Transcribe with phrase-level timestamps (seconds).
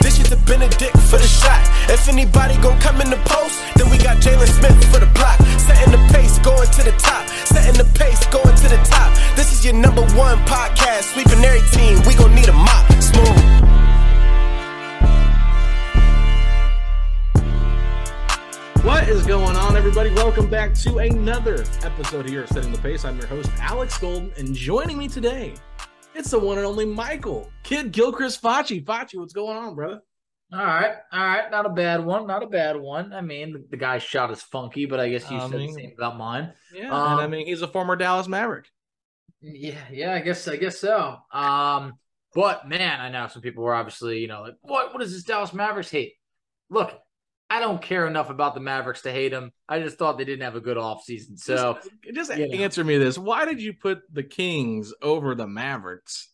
[0.00, 1.62] This is the Bennedict for the shot.
[1.90, 5.38] If anybody gon' come in the post, then we got Jalen Smith for the block.
[5.58, 7.28] Setting the pace, going to the top.
[7.46, 9.14] Setting the pace, going to the top.
[9.36, 11.14] This is your number one podcast.
[11.14, 12.02] Sweeping every team.
[12.06, 12.86] We gon' need a mop.
[13.02, 13.58] Smooth.
[18.84, 20.10] What is going on, everybody?
[20.10, 23.04] Welcome back to another episode here of Setting the Pace.
[23.04, 25.54] I'm your host, Alex Golden, and joining me today,
[26.18, 28.84] it's the one and only Michael, Kidd-Gilchrist Fachi.
[28.84, 30.00] Fachi, what's going on, brother?
[30.52, 33.12] All right, all right, not a bad one, not a bad one.
[33.12, 35.74] I mean, the, the guy's shot is funky, but I guess you I said mean,
[35.74, 36.52] the same about mine.
[36.74, 38.66] Yeah, Um, and I mean, he's a former Dallas Maverick.
[39.42, 41.16] Yeah, yeah, I guess, I guess so.
[41.32, 41.94] Um,
[42.34, 45.22] but man, I know some people were obviously, you know, like, what, what does this
[45.22, 46.14] Dallas Mavericks hate?
[46.70, 46.92] Look,
[47.50, 49.52] I don't care enough about the Mavericks to hate them.
[49.68, 51.38] I just thought they didn't have a good offseason.
[51.38, 52.64] So just, just you know.
[52.64, 56.28] answer me this: Why did you put the Kings over the Mavericks?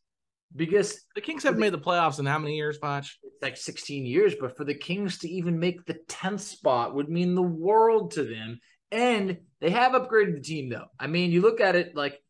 [0.56, 3.04] because The Kings haven't made the playoffs in how many years, Foch?
[3.22, 7.08] it's like 16 years, but for the Kings to even make the 10th spot would
[7.08, 8.60] mean the world to them.
[8.90, 10.86] And they have upgraded the team, though.
[11.00, 12.20] I mean, you look at it like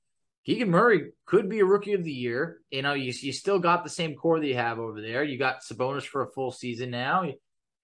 [0.46, 2.60] Keegan Murray could be a rookie of the year.
[2.70, 5.24] You know, you, you still got the same core that you have over there.
[5.24, 7.30] You got Sabonis for a full season now.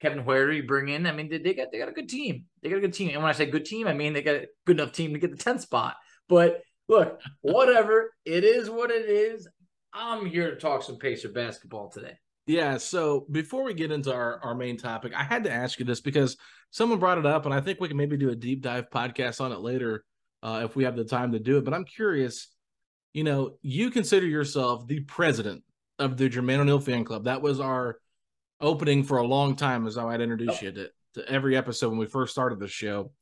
[0.00, 1.06] Kevin Huerter, you bring in.
[1.06, 2.46] I mean, they, they got they got a good team.
[2.62, 3.10] They got a good team.
[3.10, 5.18] And when I say good team, I mean they got a good enough team to
[5.18, 5.96] get the 10th spot.
[6.28, 8.12] But look, whatever.
[8.24, 9.48] it is what it is.
[9.92, 12.16] I'm here to talk some Pacer basketball today.
[12.46, 12.78] Yeah.
[12.78, 16.00] So before we get into our, our main topic, I had to ask you this
[16.00, 16.36] because
[16.70, 19.40] someone brought it up, and I think we can maybe do a deep dive podcast
[19.40, 20.04] on it later
[20.42, 21.64] uh, if we have the time to do it.
[21.64, 22.48] But I'm curious,
[23.12, 25.62] you know, you consider yourself the president
[25.98, 27.24] of the Jermaine O'Neal fan club.
[27.24, 27.98] That was our
[28.60, 31.98] opening for a long time, is how I'd introduce you to, to every episode when
[31.98, 33.12] we first started the show.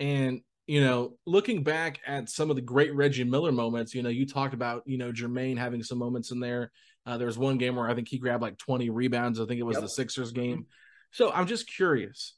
[0.00, 4.08] And you know, looking back at some of the great Reggie Miller moments, you know,
[4.08, 6.72] you talked about, you know, Jermaine having some moments in there.
[7.04, 9.38] Uh, there was one game where I think he grabbed like 20 rebounds.
[9.38, 9.82] I think it was Yep.
[9.82, 10.66] the Sixers game.
[11.10, 12.34] So I'm just curious.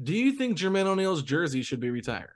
[0.00, 2.30] Do you think Jermaine O'Neal's jersey should be retired?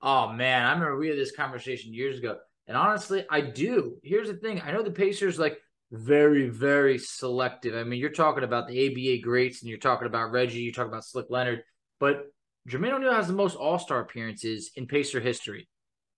[0.00, 2.38] Oh man, I remember we had this conversation years ago.
[2.66, 3.96] And honestly, I do.
[4.02, 4.62] Here's the thing.
[4.62, 5.58] I know the Pacers like
[5.94, 7.74] very, very selective.
[7.74, 10.92] I mean, you're talking about the ABA greats and you're talking about Reggie, you're talking
[10.92, 11.62] about Slick Leonard,
[12.00, 12.26] but
[12.68, 15.68] Jermaine O'Neal has the most all-star appearances in Pacer history.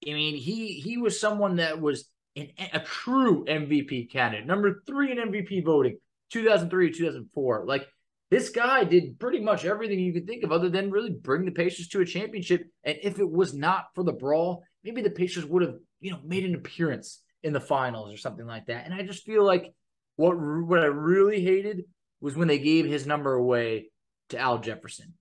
[0.06, 5.10] I mean, he he was someone that was an, a true MVP candidate, number three
[5.10, 5.98] in MVP voting,
[6.31, 7.65] 2003, 2004.
[7.66, 7.86] Like
[8.31, 11.53] this guy did pretty much everything you could think of other than really bring the
[11.53, 12.65] Pacers to a championship.
[12.84, 16.21] And if it was not for the brawl, maybe the Pacers would have, you know,
[16.24, 18.84] made an appearance in the finals or something like that.
[18.84, 19.72] And I just feel like
[20.16, 21.84] what what I really hated
[22.21, 23.91] was when they gave his number away
[24.31, 25.15] to Al Jefferson.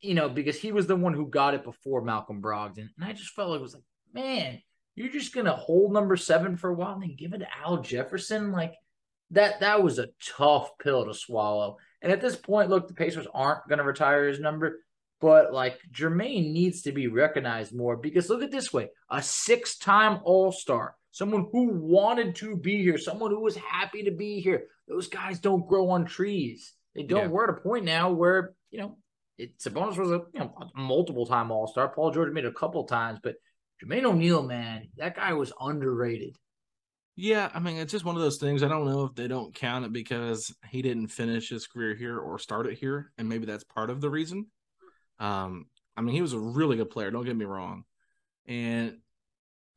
[0.00, 2.88] You know, because he was the one who got it before Malcolm Brogdon.
[2.96, 3.82] And I just felt like it was like,
[4.14, 4.62] man,
[4.94, 7.82] you're just gonna hold number seven for a while and then give it to Al
[7.82, 8.52] Jefferson?
[8.52, 8.74] Like
[9.32, 11.76] that that was a tough pill to swallow.
[12.00, 14.80] And at this point, look, the Pacers aren't to retire his number,
[15.20, 19.76] but like Jermaine needs to be recognized more because look at this way a six
[19.76, 24.40] time All Star, someone who wanted to be here, someone who was happy to be
[24.40, 24.66] here.
[24.86, 26.74] Those guys don't grow on trees.
[26.94, 27.22] They don't.
[27.22, 27.28] Yeah.
[27.28, 28.98] We're at a point now where you know
[29.36, 31.88] it, Sabonis was a you know a multiple time All Star.
[31.88, 33.36] Paul George made it a couple times, but
[33.82, 36.36] Jermaine O'Neal, man, that guy was underrated.
[37.20, 38.62] Yeah, I mean, it's just one of those things.
[38.62, 42.16] I don't know if they don't count it because he didn't finish his career here
[42.16, 44.46] or start it here, and maybe that's part of the reason.
[45.18, 45.66] Um,
[45.96, 47.10] I mean, he was a really good player.
[47.10, 47.84] Don't get me wrong,
[48.46, 48.98] and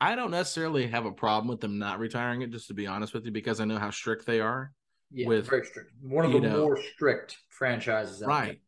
[0.02, 2.50] I don't necessarily have a problem with them not retiring it.
[2.50, 4.72] Just to be honest with you, because I know how strict they are.
[5.12, 5.92] Yeah, With, very strict.
[6.00, 8.16] One of the know- more strict franchises.
[8.22, 8.28] out there.
[8.28, 8.60] right?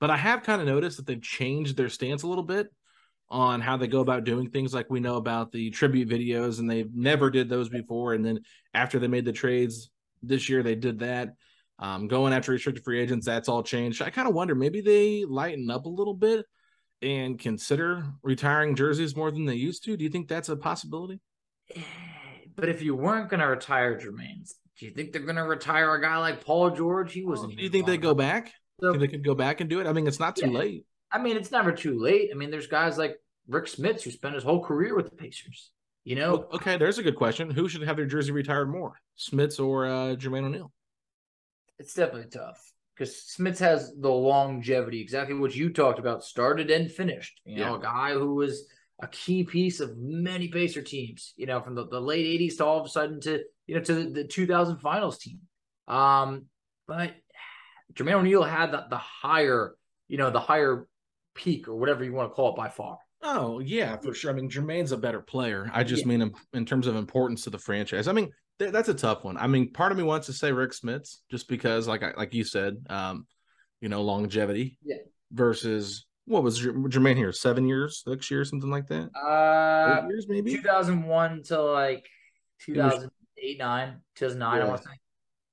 [0.00, 2.68] But I have kind of noticed that they've changed their stance a little bit
[3.28, 4.72] on how they go about doing things.
[4.72, 8.14] Like we know about the tribute videos, and they never did those before.
[8.14, 8.40] And then
[8.72, 9.90] after they made the trades
[10.22, 11.34] this year, they did that.
[11.80, 14.00] Um, going after restricted free agents, that's all changed.
[14.00, 16.46] I kind of wonder maybe they lighten up a little bit
[17.02, 19.96] and consider retiring jerseys more than they used to.
[19.96, 21.20] Do you think that's a possibility?
[22.56, 25.94] But if you weren't going to retire Jermaine's, do you think they're going to retire
[25.94, 27.12] a guy like Paul George?
[27.12, 27.56] He wasn't.
[27.56, 28.52] Do you think they go back?
[28.80, 29.86] So, think they could go back and do it?
[29.86, 30.58] I mean, it's not too Yeah.
[30.58, 30.86] late.
[31.10, 32.30] I mean, it's never too late.
[32.32, 33.16] I mean, there's guys like
[33.48, 35.70] Rick Smits who spent his whole career with the Pacers.
[36.04, 37.50] You know, Well, okay, there's a good question.
[37.50, 40.72] Who should have their jersey retired more, Smits or uh, Jermaine O'Neal?
[41.78, 46.90] it's definitely tough because Smits has the longevity, exactly what you talked about, started and
[46.90, 47.40] finished.
[47.44, 47.78] You know, Yeah.
[47.78, 48.66] a guy who was
[49.00, 51.32] a key piece of many Pacer teams.
[51.36, 53.82] You know, from the, the late '80s to all of a sudden to you know
[53.82, 55.40] to the, the 2000 Finals team.
[55.86, 56.46] Um,
[56.86, 57.14] but
[57.94, 59.74] Jermaine O'Neal had the, the higher,
[60.08, 60.86] you know, the higher
[61.34, 62.98] peak or whatever you want to call it by far.
[63.22, 64.30] Oh yeah, for sure.
[64.30, 65.70] I mean, Jermaine's a better player.
[65.72, 66.08] I just Yeah.
[66.08, 68.08] mean in, in terms of importance to the franchise.
[68.08, 69.36] I mean, th- that's a tough one.
[69.36, 72.34] I mean, part of me wants to say Rick Smits just because, like I, like
[72.34, 73.26] you said, um,
[73.80, 74.78] you know, longevity.
[74.84, 74.96] Yeah.
[75.32, 77.32] Versus what was Jer- Jermaine here?
[77.32, 79.10] Seven years, six years, something like that.
[79.14, 80.52] Uh, Eight years, maybe.
[80.56, 82.06] 2001 to like
[82.68, 82.94] was-
[83.36, 84.94] 2008, 9, 2009, I want to say.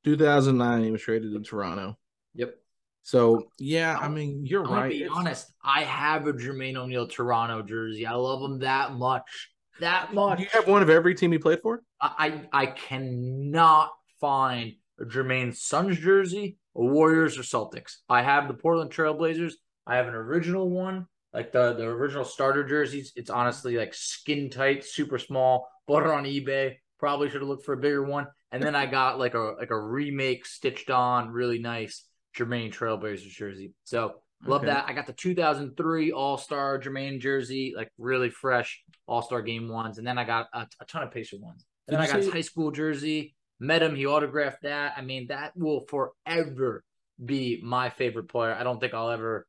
[0.06, 1.98] 2009, he was traded to Toronto.
[2.36, 2.56] Yep.
[3.04, 4.90] So yeah, I mean, you're I'm right.
[4.92, 5.54] be It's- honest.
[5.64, 8.06] I have a Jermaine O'Neal Toronto jersey.
[8.06, 9.52] I love him that much.
[9.80, 10.38] That much.
[10.38, 11.84] Do you have one of every team he played for?
[12.02, 17.98] I I cannot find a Jermaine Suns jersey, a Warriors or Celtics.
[18.10, 19.54] I have the Portland Trailblazers.
[19.86, 23.12] I have an original one, like the the original starter jerseys.
[23.16, 25.68] It's honestly like skin tight, super small.
[25.88, 26.76] Bought it on eBay.
[26.98, 28.28] Probably should have looked for a bigger one.
[28.52, 32.06] And then I got like a like a remake stitched on, really nice
[32.36, 33.74] Jermaine Trailblazers jersey.
[33.84, 34.72] So love Okay.
[34.72, 34.86] that.
[34.88, 39.98] I got the 2003 All Star Jermaine jersey, like really fresh All Star game ones,
[39.98, 41.66] and then I got a, a ton of Pacer ones.
[41.88, 43.36] And Did then I got his high school jersey.
[43.60, 43.96] Met him.
[43.96, 44.94] He autographed that.
[44.98, 46.84] I mean, that will forever
[47.24, 48.54] be my favorite player.
[48.54, 49.48] I don't think I'll ever,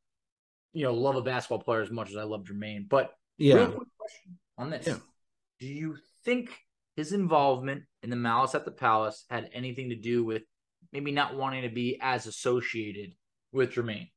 [0.72, 2.88] you know, love a basketball player as much as I love Jermaine.
[2.88, 3.66] But Yeah.
[3.66, 4.98] quick question on this: Yeah.
[5.58, 6.50] Do you think
[6.96, 10.42] his involvement in the Malice at the Palace had anything to do with
[10.92, 13.14] maybe not wanting to be as associated
[13.52, 14.10] with Jermaine?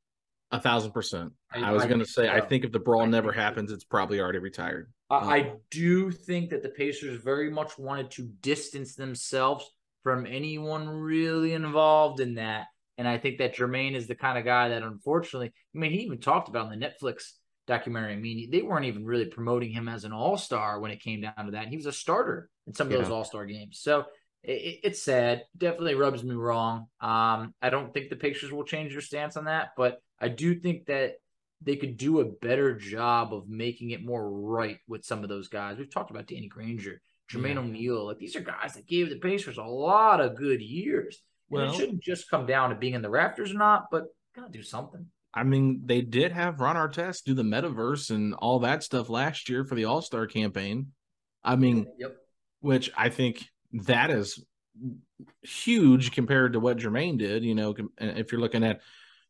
[0.52, 1.32] A thousand percent.
[1.52, 3.84] I- I, was going to say, I think if the brawl I never happens, it's
[3.84, 4.92] probably already retired.
[5.08, 5.28] I, Mm.
[5.28, 9.68] I do think that the Pacers very much wanted to distance themselves
[10.02, 12.66] from anyone really involved in that.
[12.98, 16.00] And I think that Jermaine is the kind of guy that, unfortunately, I mean, he
[16.00, 17.32] even talked about in the Netflix
[17.66, 18.12] documentary.
[18.12, 21.20] I mean, they weren't even really promoting him as an all star when it came
[21.20, 21.68] down to that.
[21.68, 23.80] He was a starter in some of those all star games.
[23.80, 24.04] So
[24.42, 25.42] it, it's sad.
[25.56, 26.86] Definitely rubs me wrong.
[27.00, 30.54] Um, I don't think the Pacers will change their stance on that, but I do
[30.54, 31.14] think that
[31.62, 35.48] they could do a better job of making it more right with some of those
[35.48, 35.78] guys.
[35.78, 37.00] We've talked about Danny Granger,
[37.30, 37.60] Jermaine Yeah.
[37.60, 38.06] O'Neal.
[38.06, 41.22] Like these are guys that gave the Pacers a lot of good years.
[41.50, 44.04] And Well- it shouldn't just come down to being in the Raptors or not, but
[44.34, 45.06] gotta do something.
[45.34, 49.48] I mean, they did have Ron Artest do the metaverse and all that stuff last
[49.48, 50.92] year for the All Star campaign.
[51.44, 52.16] I mean, Yep.
[52.60, 54.44] which I think that is
[55.42, 57.44] huge compared to what Jermaine did.
[57.44, 58.80] You know, if you're looking at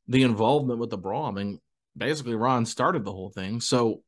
[0.08, 1.60] the involvement with the brawl, I mean,
[1.96, 3.60] basically Ron started the whole thing.
[3.60, 4.02] So,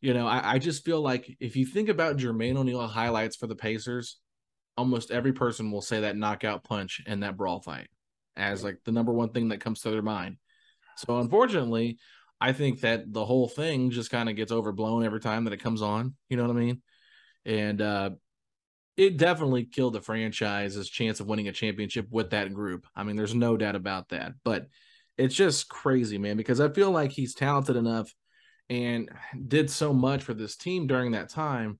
[0.00, 3.46] you know, I, I just feel like if you think about Jermaine O'Neal highlights for
[3.46, 4.18] the Pacers,
[4.76, 7.88] almost every person will say that knockout punch and that brawl fight
[8.36, 10.36] as like the number one thing that comes to their mind.
[10.96, 11.98] So unfortunately,
[12.40, 15.62] I think that the whole thing just kind of gets overblown every time that it
[15.62, 16.14] comes on.
[16.28, 16.82] You know what I mean?
[17.44, 18.10] And uh
[18.96, 22.84] it definitely killed the franchise's chance of winning a championship with that group.
[22.96, 24.32] I mean, there's no doubt about that.
[24.44, 24.66] But
[25.18, 28.14] it's just crazy, man, because I feel like he's talented enough
[28.70, 29.10] and
[29.46, 31.78] did so much for this team during that time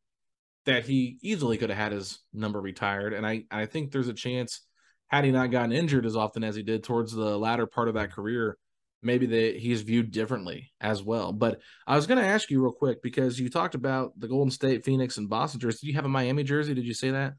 [0.66, 3.14] that he easily could have had his number retired.
[3.14, 4.62] And I, I think there's a chance,
[5.06, 7.94] had he not gotten injured as often as he did towards the latter part of
[7.94, 8.58] that career,
[9.02, 11.32] maybe that he's viewed differently as well.
[11.32, 14.50] But I was going to ask you real quick because you talked about the Golden
[14.50, 15.78] State, Phoenix, and Boston jersey.
[15.82, 16.74] Do you have a Miami jersey?
[16.74, 17.34] Did you say that?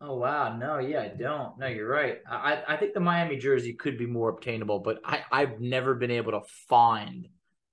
[0.00, 1.58] Oh wow, no, yeah, I don't.
[1.58, 2.18] No, you're right.
[2.30, 6.10] I I think the Miami jersey could be more obtainable, but I I've never been
[6.10, 7.28] able to find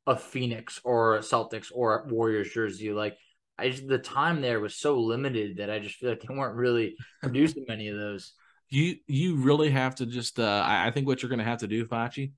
[0.07, 2.93] a Phoenix or a Celtics or a Warriors jersey.
[2.93, 3.17] Like
[3.57, 6.55] I just the time there was so limited that I just feel like they weren't
[6.55, 8.33] really producing many of those.
[8.69, 11.67] You you really have to just uh I, I think what you're gonna have to
[11.67, 12.31] do, Fachi,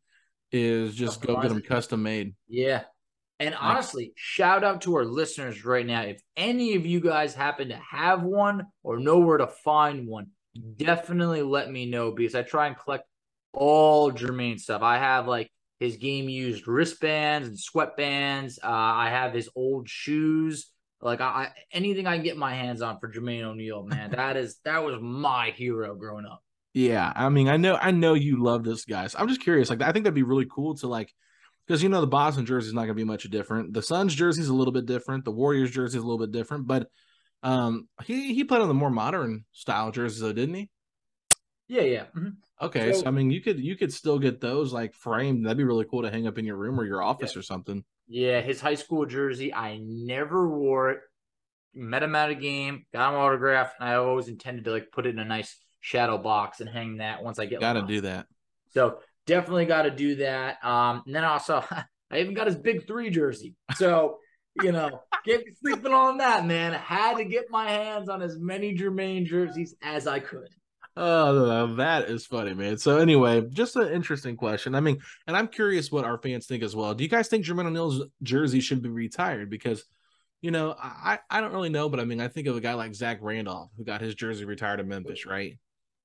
[0.52, 2.34] is just go get them custom made.
[2.48, 2.84] Yeah.
[3.40, 6.02] And honestly, shout out to our listeners right now.
[6.04, 10.28] If any of you guys happen to have one or know where to find one,
[10.78, 13.04] definitely let me know because I try and collect
[13.54, 14.82] all Jermaine stuff.
[14.82, 18.58] I have like his game used wristbands and sweatbands.
[18.64, 20.68] Uh, I have his old shoes.
[21.02, 24.60] Like I, anything I can get my hands on for Jermaine O'Neal, man, that is
[24.64, 26.42] that was my hero growing up.
[26.74, 29.08] Yeah, I mean, I know, I know you love this guy.
[29.08, 29.70] So I'm just curious.
[29.70, 31.14] Like, I think that'd be really cool to like
[31.66, 33.74] because you know the Boston jersey is not going to be much different.
[33.74, 35.26] The Suns jersey is a little bit different.
[35.26, 36.88] The Warriors jersey is a little bit different, but
[37.44, 40.70] um, he he played on the more modern style jerseys, though, didn't he?
[41.68, 42.04] Yeah, yeah.
[42.16, 42.30] Mm-hmm.
[42.62, 45.46] Okay, so, so, I mean, you could you could still get those like framed.
[45.46, 47.40] That'd be really cool to hang up in your room or your office yeah.
[47.40, 47.84] or something.
[48.08, 51.00] Yeah, his high school jersey, I never wore it.
[51.74, 55.06] Met him at a game, got him autographed, and I always intended to like put
[55.06, 57.60] it in a nice shadow box and hang that once I get.
[57.60, 58.28] Got to do that.
[58.74, 60.64] So definitely got to do that.
[60.64, 61.64] Um, and then also,
[62.12, 63.56] I even got his big three jersey.
[63.76, 64.20] So,
[64.62, 66.74] you know, get sleeping on that, man.
[66.74, 70.50] I had to get my hands on as many Jermaine jerseys as I could.
[70.98, 72.78] Oh, that is funny, man.
[72.78, 74.76] So anyway, just an interesting question.
[74.76, 76.94] I mean, and I'm curious what our fans think as well.
[76.94, 79.50] Do you guys think Jermaine O'Neal's jersey should be retired?
[79.50, 79.84] Because,
[80.42, 82.76] you know, I I don't really know, but I mean, I think of a guy
[82.76, 85.60] like Zach Randolph who got his jersey retired in Memphis, right?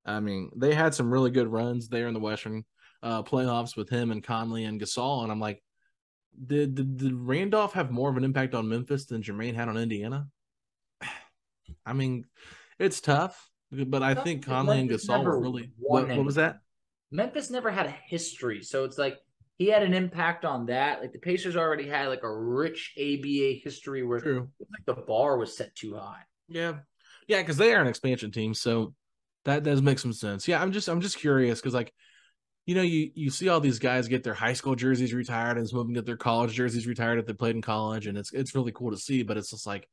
[0.04, 2.64] I mean, they had some really good runs there in the Western
[3.02, 5.62] uh, playoffs with him and Conley and Gasol, and I'm like,
[6.46, 9.76] did, did, did Randolph have more of an impact on Memphis than Jermaine had on
[9.76, 10.28] Indiana?
[11.86, 12.26] I mean,
[12.78, 15.70] it's tough, but I think Conley Memphis and Gasol were really.
[15.78, 16.60] What, what was that?
[17.10, 19.18] Memphis never had a history, so it's like
[19.58, 21.00] he had an impact on that.
[21.00, 24.48] Like the Pacers already had like a rich ABA history where True.
[24.58, 26.22] like the bar was set too high.
[26.48, 26.78] Yeah,
[27.26, 28.94] yeah, because they are an expansion team, so
[29.44, 30.46] that does make some sense.
[30.46, 31.92] Yeah, I'm just I'm just curious because like
[32.66, 35.68] you know, you you see all these guys get their high school jerseys retired and
[35.68, 38.32] some of them get their college jerseys retired if they played in college, and it's
[38.32, 39.22] it's really cool to see.
[39.22, 39.88] But it's just like,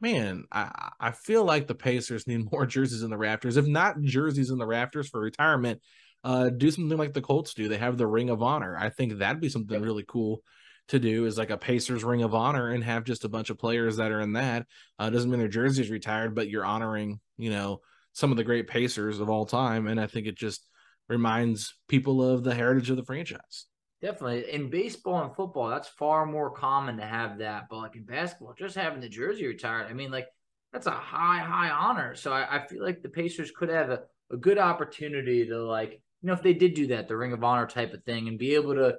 [0.00, 4.00] man, I I feel like the Pacers need more jerseys in the rafters, if not
[4.00, 5.80] jerseys in the rafters for retirement.
[6.24, 7.68] Uh, do something like the Colts do.
[7.68, 8.76] They have the Ring of Honor.
[8.76, 10.42] I think that'd be something really cool
[10.88, 13.58] to do is like a Pacers Ring of Honor and have just a bunch of
[13.58, 14.66] players that are in that.
[14.98, 17.80] Uh, doesn't mean their jerseys retired, but you're honoring, you know,
[18.12, 19.86] some of the great Pacers of all time.
[19.86, 20.66] And I think it just
[21.08, 23.66] reminds people of the heritage of the franchise.
[24.02, 24.52] Definitely.
[24.52, 27.68] In baseball and football, that's far more common to have that.
[27.70, 30.26] But like in basketball, just having the jersey retired, I mean, like
[30.72, 32.14] that's a high, high honor.
[32.14, 35.92] So I, I feel like the Pacers could have a, a good opportunity to like,
[36.22, 38.38] you know, if they did do that, the Ring of Honor type of thing, and
[38.38, 38.96] be able to,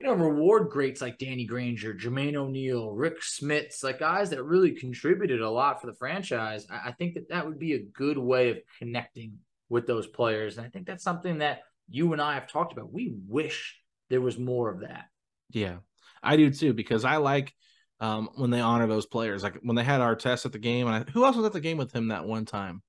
[0.00, 4.72] you know, reward greats like Danny Granger, Jermaine O'Neal, Rick Smits, like guys that really
[4.72, 6.66] contributed a lot for the franchise.
[6.70, 9.38] I, I think that that would be a good way of connecting
[9.72, 10.58] with those players.
[10.58, 12.92] And I think that's something that you and I have talked about.
[12.92, 15.06] We wish there was more of that.
[15.50, 15.76] Yeah,
[16.22, 17.52] I do too, because I like
[17.98, 19.42] um, when they honor those players.
[19.42, 21.60] Like when they had Artest at the game, and I, who else was at the
[21.60, 22.82] game with him that one time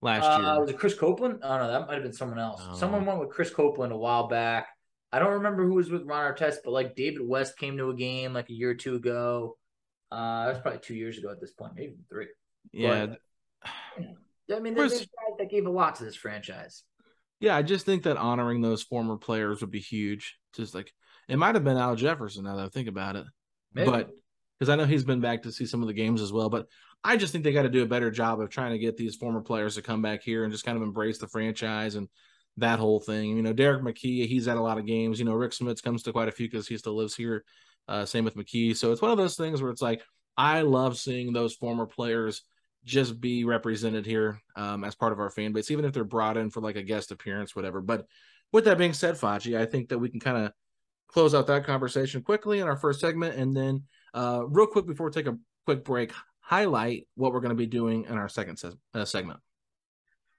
[0.00, 0.60] last uh, year?
[0.60, 1.40] Was it Chris Copeland?
[1.42, 2.62] Oh no, that might have been someone else.
[2.64, 2.76] Oh.
[2.76, 4.68] Someone went with Chris Copeland a while back.
[5.12, 7.94] I don't remember who was with Ron Artest, but like David West came to a
[7.94, 9.58] game like a year or two ago.
[10.10, 12.28] Uh, that was probably two years ago at this point, maybe three.
[12.72, 13.06] Yeah.
[13.06, 13.18] But,
[13.98, 14.14] know,
[14.56, 16.82] I mean, there's, guys that gave a lot to this franchise.
[17.40, 20.38] Yeah, I just think that honoring those former players would be huge.
[20.54, 20.92] Just like
[21.28, 23.24] it might have been Al Jefferson now that I think about it,
[23.74, 23.90] Maybe.
[23.90, 24.10] but
[24.58, 26.48] because I know he's been back to see some of the games as well.
[26.48, 26.68] But
[27.02, 29.16] I just think they got to do a better job of trying to get these
[29.16, 32.08] former players to come back here and just kind of embrace the franchise and
[32.58, 33.36] that whole thing.
[33.36, 35.18] You know, Derrick McKey, he's at a lot of games.
[35.18, 37.44] You know, Rick Smits comes to quite a few because he still lives here.
[37.88, 38.76] Uh, same with McKey.
[38.76, 40.02] So it's one of those things where it's like
[40.36, 42.42] I love seeing those former players
[42.84, 46.36] just be represented here um, as part of our fan base, even if they're brought
[46.36, 47.80] in for like a guest appearance, whatever.
[47.80, 48.06] But
[48.52, 50.52] with that being said, Facci, I think that we can kind of
[51.08, 53.84] close out that conversation quickly in our first segment, and then
[54.14, 57.66] uh, real quick before we take a quick break, highlight what we're going to be
[57.66, 59.40] doing in our second se- uh, segment.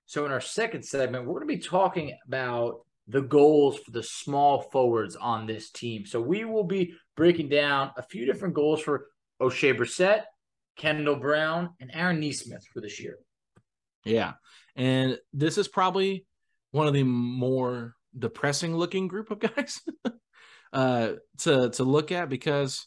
[0.06, 4.04] So in our second segment, we're going to be talking about the goals for the
[4.04, 6.06] small forwards on this team.
[6.06, 9.08] So we will be breaking down a few different goals for
[9.42, 10.24] Oshae Brissett,
[10.78, 13.18] Kendall Brown, and Aaron Nesmith for this year.
[14.06, 14.34] Yeah.
[14.76, 16.26] And this is probably
[16.72, 19.82] one of the more depressing looking group of guys
[20.74, 22.86] uh to to look at because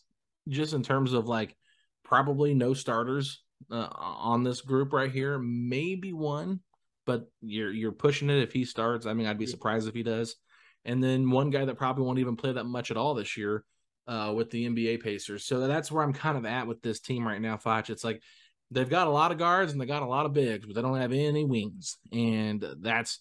[0.49, 1.57] just in terms of like
[2.05, 6.61] probably no starters uh, on this group right here, maybe one
[7.07, 9.07] but you're you're pushing it if he starts.
[9.07, 10.37] I mean, I'd be surprised if he does.
[10.85, 13.65] And then one guy that probably won't even play that much at all this year
[14.07, 15.45] uh, with the NBA Pacers.
[15.45, 17.91] So that's where I'm kind of at with this team right now, Foch.
[17.91, 18.23] It's like
[18.71, 20.83] they've got a lot of guards and they got a lot of bigs, but they
[20.83, 21.99] don't have any wings.
[22.13, 23.21] And that's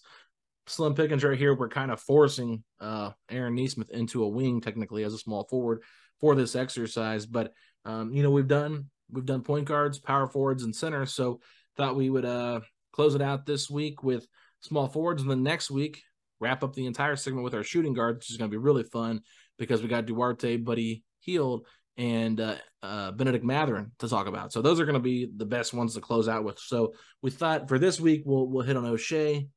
[0.66, 1.54] slim pickings right here.
[1.54, 5.82] We're kind of forcing uh, Aaron Nesmith into a wing, technically as a small forward
[6.20, 7.26] for this exercise.
[7.26, 7.52] But
[7.84, 11.14] um, you know, we've done we've done point guards, power forwards, and centers.
[11.14, 11.40] So
[11.76, 12.60] thought we would uh,
[12.92, 14.26] close it out this week with
[14.60, 16.02] small forwards, and then next week
[16.40, 18.84] wrap up the entire segment with our shooting guards, which is going to be really
[18.84, 19.20] fun
[19.58, 24.52] because we got Duarte, Buddy Hield, and uh, uh, Bennedict Mathurin to talk about.
[24.52, 26.58] So those are going to be the best ones to close out with.
[26.58, 29.48] So we thought for this week we'll we'll hit on Oshae,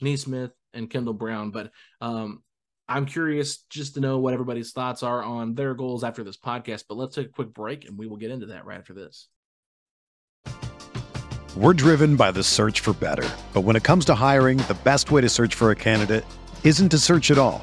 [0.00, 1.50] Nesmith, and Kendall Brown.
[1.50, 2.42] But um,
[2.88, 6.84] I'm curious just to know what everybody's thoughts are on their goals after this podcast.
[6.88, 9.28] But let's take a quick break and we will get into that right after this.
[11.54, 13.28] We're driven by the search for better.
[13.52, 16.24] But when it comes to hiring, the best way to search for a candidate
[16.64, 17.62] isn't to search at all.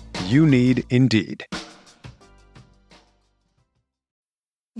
[0.27, 1.45] You need Indeed.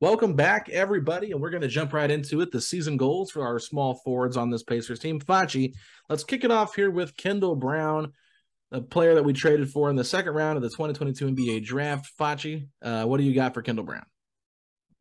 [0.00, 2.52] Welcome back, everybody, and we're going to jump right into it.
[2.52, 5.18] The season goals for our small forwards on this Pacers team.
[5.18, 5.74] Facci,
[6.08, 8.12] let's kick it off here with Kendall Brown,
[8.70, 12.12] a player that we traded for in the second round of the 2022 NBA draft.
[12.16, 14.04] Facci, uh, what do you got for Kendall Brown?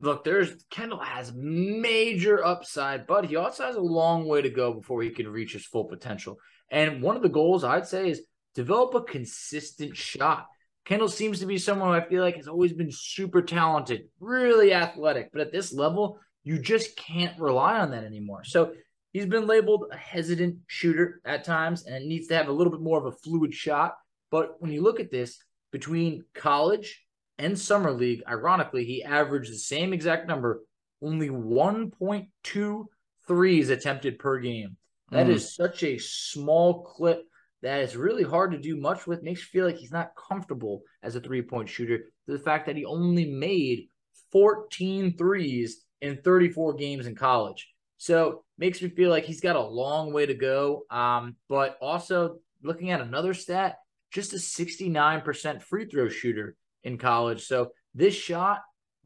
[0.02, 4.74] Look, there's Kendall has major upside, but he also has a long way to go
[4.74, 6.40] before he can reach his full potential.
[6.72, 8.24] And one of the goals I'd say is
[8.56, 10.48] develop a consistent shot.
[10.88, 14.74] Kendall seems to be someone who I feel like has always been super talented, really
[14.74, 18.46] athletic, but at this level, you just can't rely on that anymore.
[18.46, 18.72] So
[19.12, 22.72] he's been labeled a hesitant shooter at times and it needs to have a little
[22.72, 23.96] bit more of a fluid shot.
[24.32, 25.38] But when you look at this
[25.74, 27.04] between college
[27.38, 30.64] and summer league, ironically, he averaged the same exact number,
[31.02, 32.86] only 1.2
[33.28, 34.78] threes attempted per game.
[35.12, 35.32] That mm.
[35.32, 37.24] is such a small clip
[37.64, 40.82] that is really hard to do much with, makes you feel like he's not comfortable
[41.02, 42.06] as a three point shooter.
[42.28, 43.90] The fact that he only made
[44.32, 47.68] 14 threes in 34 games in college.
[47.98, 50.84] So makes me feel like he's got a long way to go.
[50.92, 53.78] Um, but also looking at another stat,
[54.12, 57.46] just a 69% free throw shooter in college.
[57.46, 58.62] So this shot,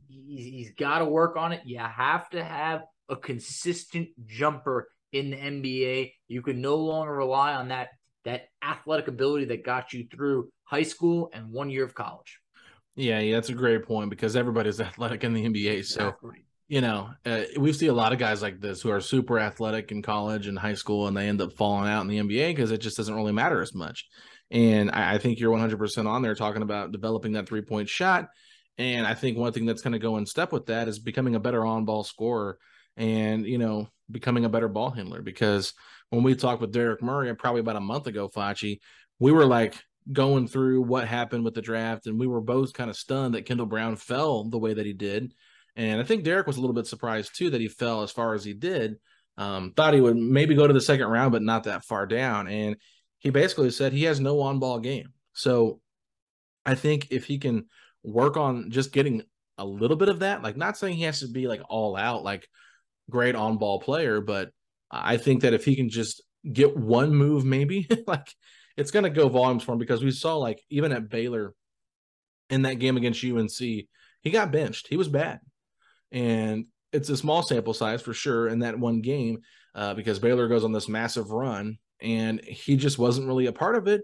[0.07, 1.61] he's, he's got to work on it.
[1.65, 6.11] You have to have a consistent jumper in the NBA.
[6.27, 7.89] You can no longer rely on that
[8.25, 12.39] that athletic ability that got you through high school and one year of college.
[12.95, 15.85] Yeah, yeah, that's a great point because everybody's athletic in the NBA.
[15.85, 16.45] So, exactly.
[16.67, 19.91] you know, uh, we see a lot of guys like this who are super athletic
[19.91, 22.71] in college and high school, and they end up falling out in the NBA because
[22.71, 24.07] it just doesn't really matter as much.
[24.51, 28.27] And I, I think you're 100% on there talking about developing that three point shot.
[28.77, 31.35] And I think one thing that's going to go in step with that is becoming
[31.35, 32.57] a better on ball scorer
[32.97, 35.21] and you know becoming a better ball handler.
[35.21, 35.73] Because
[36.09, 38.79] when we talked with Derek Murray probably about a month ago, Facci,
[39.19, 39.75] we were like
[40.11, 43.45] going through what happened with the draft, and we were both kind of stunned that
[43.45, 45.33] Kendall Brown fell the way that he did.
[45.75, 48.33] And I think Derek was a little bit surprised too that he fell as far
[48.33, 48.97] as he did.
[49.37, 52.47] Um, thought he would maybe go to the second round, but not that far down.
[52.47, 52.75] And
[53.19, 55.13] he basically said he has no on ball game.
[55.33, 55.79] So
[56.65, 57.67] I think if he can
[58.03, 59.23] work on just getting
[59.57, 62.23] a little bit of that, like not saying he has to be like all out,
[62.23, 62.47] like
[63.09, 64.51] great on ball player, but
[64.89, 68.33] I think that if he can just get one move, maybe like
[68.77, 71.53] it's going to go volumes for him because we saw like even at Baylor
[72.49, 74.87] in that game against UNC, he got benched.
[74.87, 75.39] He was bad.
[76.11, 79.39] And it's a small sample size for sure in that one game
[79.75, 83.75] uh, because Baylor goes on this massive run and he just wasn't really a part
[83.75, 84.01] of it.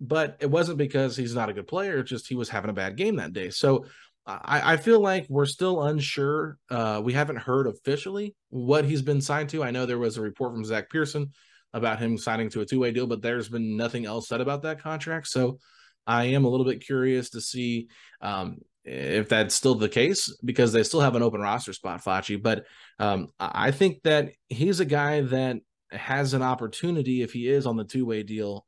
[0.00, 2.96] But it wasn't because he's not a good player; just he was having a bad
[2.96, 3.48] game that day.
[3.48, 3.86] So
[4.26, 6.58] I, I feel like we're still unsure.
[6.68, 9.62] Uh, we haven't heard officially what he's been signed to.
[9.62, 11.30] I know there was a report from Zach Pearson
[11.72, 14.82] about him signing to a two-way deal, but there's been nothing else said about that
[14.82, 15.28] contract.
[15.28, 15.58] So
[16.06, 17.88] I am a little bit curious to see
[18.20, 22.40] um, if that's still the case because they still have an open roster spot, Facci.
[22.42, 22.64] But
[22.98, 25.58] um, I think that he's a guy that
[25.90, 28.66] has an opportunity if he is on the two way deal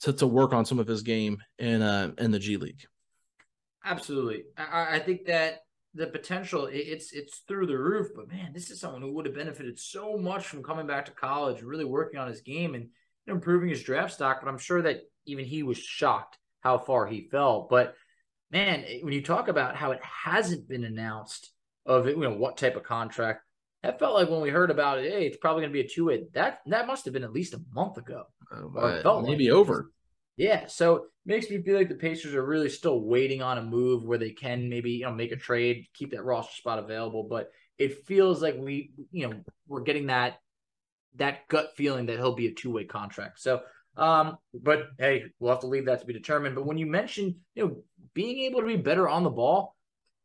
[0.00, 2.84] to to work on some of his game in uh in the G League.
[3.88, 5.60] Absolutely, I, I think that
[5.94, 8.08] the potential it's it's through the roof.
[8.14, 11.12] But man, this is someone who would have benefited so much from coming back to
[11.12, 12.88] college, really working on his game and
[13.26, 14.40] improving his draft stock.
[14.42, 17.66] But I'm sure that even he was shocked how far he fell.
[17.68, 17.94] But
[18.50, 21.50] man, when you talk about how it hasn't been announced
[21.86, 23.42] of it, you know, what type of contract,
[23.82, 25.88] that felt like when we heard about it, hey, it's probably going to be a
[25.88, 26.24] two way.
[26.34, 28.24] That that must have been at least a month ago.
[28.52, 28.62] Uh,
[29.22, 29.90] maybe like over.
[30.38, 33.62] Yeah, so it makes me feel like the Pacers are really still waiting on a
[33.62, 37.24] move where they can maybe you know make a trade, keep that roster spot available.
[37.24, 40.38] But it feels like we you know we're getting that
[41.16, 43.40] that gut feeling that he'll be a two way contract.
[43.40, 43.62] So
[43.96, 46.54] um, but hey, we'll have to leave that to be determined.
[46.54, 47.82] But when you mentioned, you know,
[48.14, 49.74] being able to be better on the ball,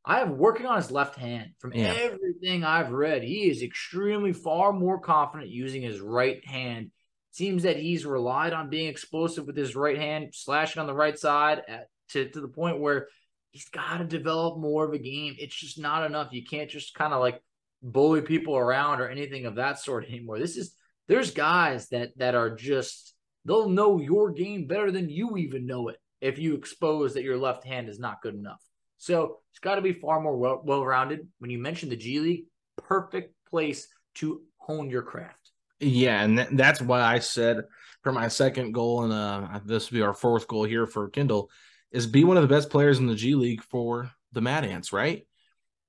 [0.05, 1.53] I have working on his left hand.
[1.57, 1.95] From yeah.
[1.97, 6.91] everything I've read, he is extremely far more confident using his right hand.
[7.33, 11.17] Seems that he's relied on being explosive with his right hand, slashing on the right
[11.17, 13.07] side at, to, to the point where
[13.51, 15.35] he's got to develop more of a game.
[15.37, 16.29] It's just not enough.
[16.31, 17.41] You can't just kind of like
[17.81, 20.39] bully people around or anything of that sort anymore.
[20.39, 20.73] This is
[21.07, 23.13] there's guys that that are just
[23.45, 27.37] They'll know your game better than you even know it if you expose that your
[27.37, 28.61] left hand is not good enough.
[28.97, 31.27] So it's got to be far more well rounded.
[31.39, 32.45] When you mentioned the G League,
[32.77, 35.42] perfect place to hone your craft.
[35.79, 37.63] Yeah, and th- that's why I said
[38.03, 41.49] for my second goal, and uh, this will be our fourth goal here for Kendall,
[41.91, 44.91] is be one of the best players in the G League for the Mad Ants,
[44.93, 45.25] right?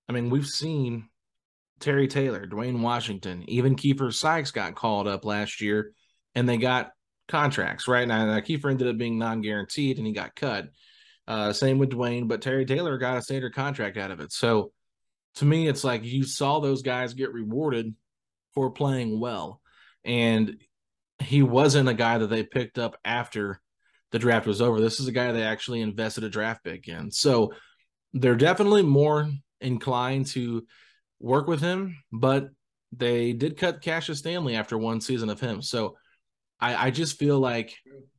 [0.09, 1.09] I mean, we've seen
[1.81, 5.93] Terry Taylor, Duane Washington, even Keifer Sykes got called up last year,
[6.35, 6.93] and they got
[7.29, 8.07] contracts, right?
[8.07, 10.69] Now, now Keifer ended up being non-guaranteed and he got cut.
[11.27, 14.31] Uh, same with Duane, but Terry Taylor got a standard contract out of it.
[14.31, 14.73] So
[15.37, 17.95] to me, it's like you saw those guys get rewarded
[18.55, 19.61] for playing well.
[20.05, 20.59] And
[21.19, 23.61] he wasn't a guy that they picked up after
[24.11, 24.81] the draft was over.
[24.81, 27.11] This is a guy they actually invested a draft pick in.
[27.11, 27.53] So
[28.13, 29.29] they're definitely more
[29.61, 30.65] inclined to
[31.19, 32.49] work with him, but
[32.93, 35.63] they did cut Cassius Stanley after one season of him.
[35.63, 35.97] So
[36.61, 37.75] I, I just feel like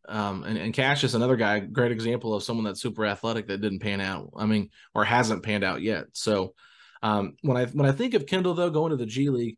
[0.07, 3.79] um and, and Cassius, another guy, great example of someone that's super athletic that didn't
[3.79, 4.31] pan out.
[4.35, 6.05] I mean, or hasn't panned out yet.
[6.13, 6.53] So
[7.01, 9.57] um when I when I think of Kendall though going to the G League,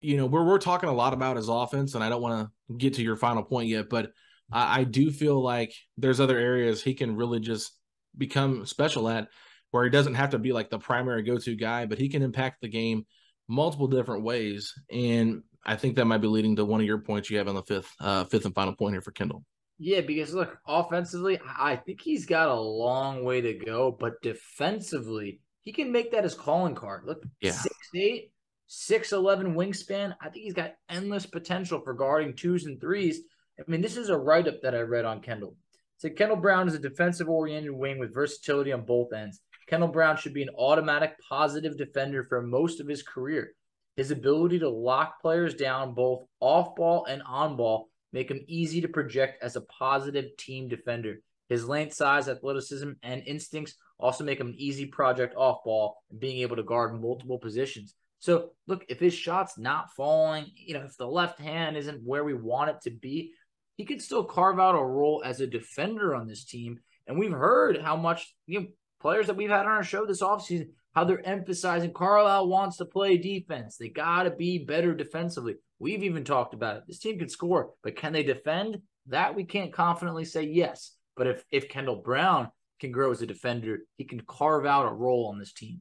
[0.00, 2.76] you know, we're we're talking a lot about his offense, and I don't want to
[2.76, 4.12] get to your final point yet, but
[4.52, 7.72] I, I do feel like there's other areas he can really just
[8.16, 9.28] become special at
[9.70, 12.60] where he doesn't have to be like the primary go-to guy, but he can impact
[12.60, 13.06] the game
[13.48, 14.74] multiple different ways.
[14.90, 17.54] And I think that might be leading to one of your points you have on
[17.54, 19.44] the fifth, uh, fifth and final point here for Kendall.
[19.78, 25.40] Yeah, because look, offensively, I think he's got a long way to go, but defensively,
[25.62, 27.04] he can make that his calling card.
[27.06, 27.52] Look, yeah.
[27.52, 28.32] six eight,
[28.72, 30.14] six eleven wingspan.
[30.20, 33.20] I think he's got endless potential for guarding twos and threes.
[33.58, 35.56] I mean, this is a write up that I read on Kendall.
[35.74, 39.40] It said Kendall Brown is a defensive oriented wing with versatility on both ends.
[39.66, 43.54] Kendall Brown should be an automatic positive defender for most of his career.
[43.96, 48.80] His ability to lock players down both off ball and on ball make him easy
[48.82, 51.22] to project as a positive team defender.
[51.48, 56.20] His length, size, athleticism, and instincts also make him an easy project off ball and
[56.20, 57.94] being able to guard multiple positions.
[58.20, 62.22] So, look, if his shot's not falling, you know, if the left hand isn't where
[62.22, 63.32] we want it to be,
[63.76, 66.78] he could still carve out a role as a defender on this team.
[67.06, 68.66] And we've heard how much, you know,
[69.00, 72.84] players that we've had on our show this offseason, how they're emphasizing Carlisle wants to
[72.84, 73.78] play defense.
[73.78, 75.54] They got to be better defensively.
[75.78, 76.82] We've even talked about it.
[76.86, 78.82] This team can score, but can they defend?
[79.06, 80.94] That we can't confidently say yes.
[81.16, 84.94] But if if Kendall Brown can grow as a defender, he can carve out a
[84.94, 85.80] role on this team.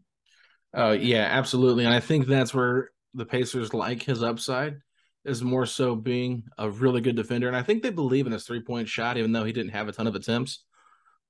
[0.73, 1.85] Oh yeah, absolutely.
[1.85, 4.77] And I think that's where the Pacers like his upside
[5.25, 7.47] is more so being a really good defender.
[7.47, 9.87] And I think they believe in his three point shot, even though he didn't have
[9.87, 10.63] a ton of attempts.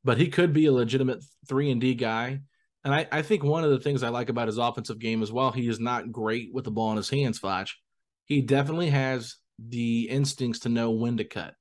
[0.04, 2.40] But he could be a legitimate three and D guy.
[2.86, 5.32] And I, I think one of the things I like about his offensive game as
[5.32, 7.78] well, he is not great with the ball in his hands, Flash.
[8.26, 11.56] He definitely has the instincts to know when to cut.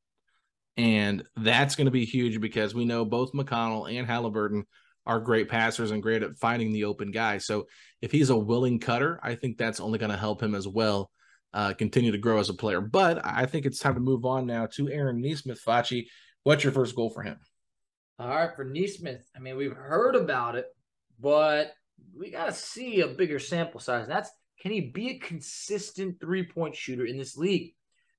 [0.77, 4.65] And that's going to be huge because we know both McConnell and Halliburton
[5.09, 7.39] are great passers and great at finding the open guy.
[7.39, 7.67] So
[8.03, 11.11] if he's a willing cutter, I think that's only going to help him as well
[11.55, 12.83] uh, continue to grow as a player.
[12.83, 15.63] But I think it's time to move on now to Aaron Nesmith.
[15.67, 16.07] Facci,
[16.45, 17.39] what's your first goal for him?
[18.19, 20.67] All right, for Nesmith, I mean, we've heard about it,
[21.19, 21.73] but
[22.15, 24.03] we got to see a bigger sample size.
[24.03, 27.75] And that's can he be a consistent three point shooter in this league?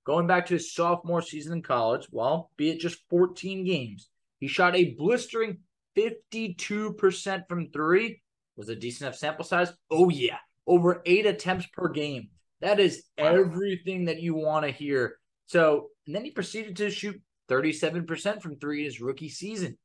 [0.06, 4.48] Going back to his sophomore season in college, well, be it just 14 games, he
[4.48, 5.60] shot a blistering
[6.00, 8.22] 52% from three.
[8.56, 9.72] Was a decent enough sample size?
[9.90, 10.38] Oh, yeah.
[10.68, 12.30] Over eight attempts per game.
[12.62, 15.18] That is everything that you want to hear.
[15.46, 19.78] So, and then he proceeded to shoot 37% from three in his rookie season.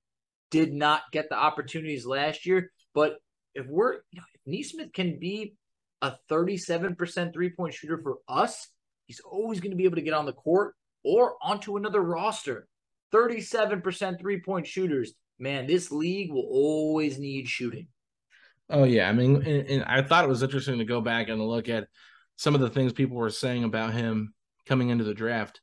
[0.50, 2.70] Did not get the opportunities last year.
[2.94, 3.18] But
[3.54, 5.54] if we're, you know, if Nesmith can be
[6.02, 8.68] a 37% three point shooter for us,
[9.06, 10.74] he's always going to be able to get on the court
[11.04, 12.66] or onto another roster.
[13.12, 15.14] 37% three point shooters.
[15.38, 17.88] Man, this league will always need shooting.
[18.70, 19.08] Oh, yeah.
[19.08, 21.88] I mean, and, and I thought it was interesting to go back and look at
[22.36, 24.32] some of the things people were saying about him
[24.66, 25.60] coming into the draft.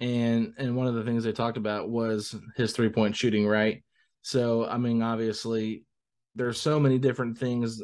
[0.00, 3.82] And and one of the things they talked about was his three point shooting, right?
[4.22, 5.84] So I mean, obviously,
[6.36, 7.82] there's so many different things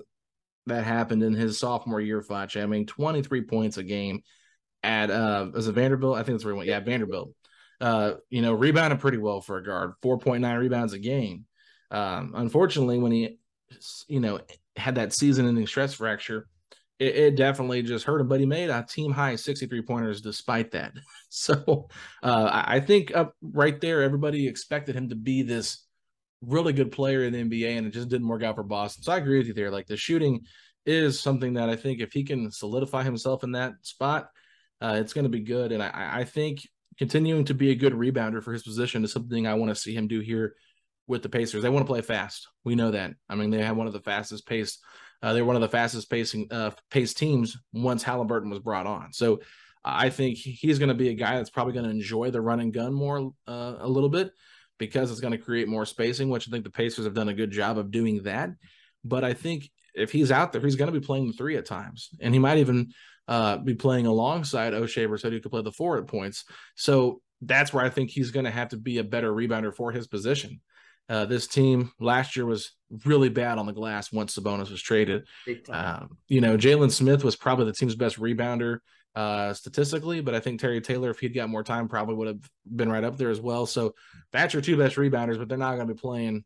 [0.66, 2.57] that happened in his sophomore year, Fletch.
[2.57, 4.23] I mean, 23 points a game
[4.83, 6.16] at uh as a Vanderbilt.
[6.16, 6.68] I think that's where he went.
[6.68, 7.33] Yeah, Vanderbilt.
[7.81, 11.47] Uh, you know, rebounded pretty well for a guard, 4.9 rebounds a game.
[11.91, 13.39] Um, unfortunately, when he
[14.09, 14.41] you know
[14.77, 16.49] had that season ending stress fracture,
[16.99, 18.29] it, it, definitely just hurt him.
[18.29, 20.93] But he made a team high 63 pointers despite that.
[21.37, 21.89] So
[22.23, 25.85] uh, I think up right there, everybody expected him to be this
[26.41, 29.03] really good player in the NBA, and it just didn't work out for Boston.
[29.03, 29.73] So I agree with you there.
[29.73, 30.43] Like the shooting
[30.87, 34.29] is something that I think if he can solidify himself in that spot,
[34.81, 35.73] uh, it's going to be good.
[35.73, 36.61] And I, I think
[36.99, 39.95] continuing to be a good rebounder for his position is something I want to see
[39.95, 40.55] him do here
[41.07, 41.63] with the Pacers.
[41.63, 42.49] They want to play fast.
[42.65, 43.13] We know that.
[43.29, 44.81] I mean, they have one of the fastest paced
[45.25, 49.11] uh, they're one of the fastest pacing uh, paced teams once Halliburton was brought on.
[49.15, 49.41] So
[49.83, 52.61] I think he's going to be a guy that's probably going to enjoy the run
[52.61, 54.33] and gun more uh, a little bit
[54.79, 57.35] because it's going to create more spacing, which I think the Pacers have done a
[57.35, 58.51] good job of doing that.
[59.03, 61.65] But I think if he's out there, he's going to be playing the three at
[61.65, 62.93] times, and he might even
[63.29, 66.45] uh, be playing alongside Oshae Brissett, who could play the four at points.
[66.77, 69.93] So that's where I think he's going to have to be a better rebounder for
[69.93, 70.61] his position.
[71.09, 72.73] Uh, this team last year was
[73.05, 75.27] really bad on the glass once Sabonis was traded.
[75.69, 78.79] Um, you know, Jalen Smith was probably the team's best rebounder
[79.15, 82.51] uh, statistically, but I think Terry Taylor, if he'd got more time, probably would have
[82.65, 83.67] been right up there as well.
[83.67, 83.95] So
[84.33, 86.45] that's your two best rebounders, but they're not going to be playing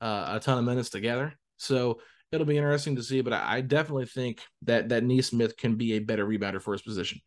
[0.00, 1.34] uh, a ton of minutes together.
[1.56, 1.98] So
[2.32, 3.20] it'll be interesting to see.
[3.20, 6.82] But I, I definitely think that that Nesmith can be a better rebounder for his
[6.82, 7.20] position.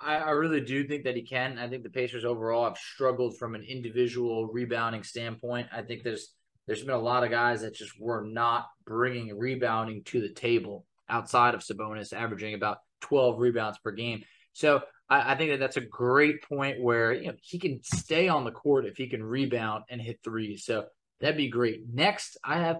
[0.00, 1.58] I, I, really do think that he can.
[1.58, 5.68] I think the Pacers overall have struggled from an individual rebounding standpoint.
[5.72, 6.32] I think there's
[6.66, 10.86] there's been a lot of guys that just were not bringing rebounding to the table
[11.08, 14.22] outside of Sabonis, averaging about 12 rebounds per game.
[14.52, 18.28] So I, I think that that's a great point where you know he can stay
[18.28, 20.64] on the court if he can rebound and hit threes.
[20.64, 20.86] So
[21.20, 21.82] that'd be great.
[21.92, 22.78] Next, I have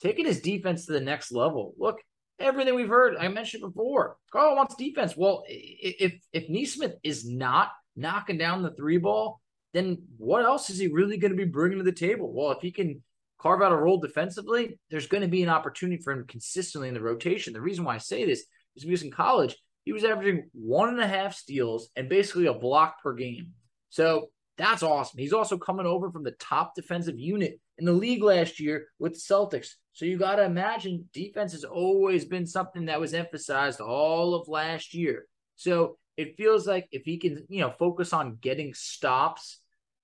[0.00, 1.74] taken his defense to the next level.
[1.78, 1.98] Look,
[2.38, 3.16] everything we've heard.
[3.16, 4.16] I mentioned before.
[4.32, 5.16] Carl wants defense.
[5.16, 9.40] Well, if if Nesmith is not knocking down the three ball,
[9.72, 12.32] then what else is he really going to be bringing to the table?
[12.32, 13.02] Well, if he can
[13.40, 16.94] carve out a role defensively, there's going to be an opportunity for him consistently in
[16.94, 17.52] the rotation.
[17.52, 18.44] The reason why I say this
[18.76, 22.54] is because in college he was averaging one and a half steals and basically a
[22.54, 23.52] block per game.
[23.90, 25.18] So that's awesome.
[25.18, 29.14] He's also coming over from the top defensive unit in the league last year with
[29.14, 29.70] the Celtics.
[29.92, 34.48] So you got to imagine defense has always been something that was emphasized all of
[34.48, 35.26] last year.
[35.56, 39.60] So it feels like if he can, you know, focus on getting stops,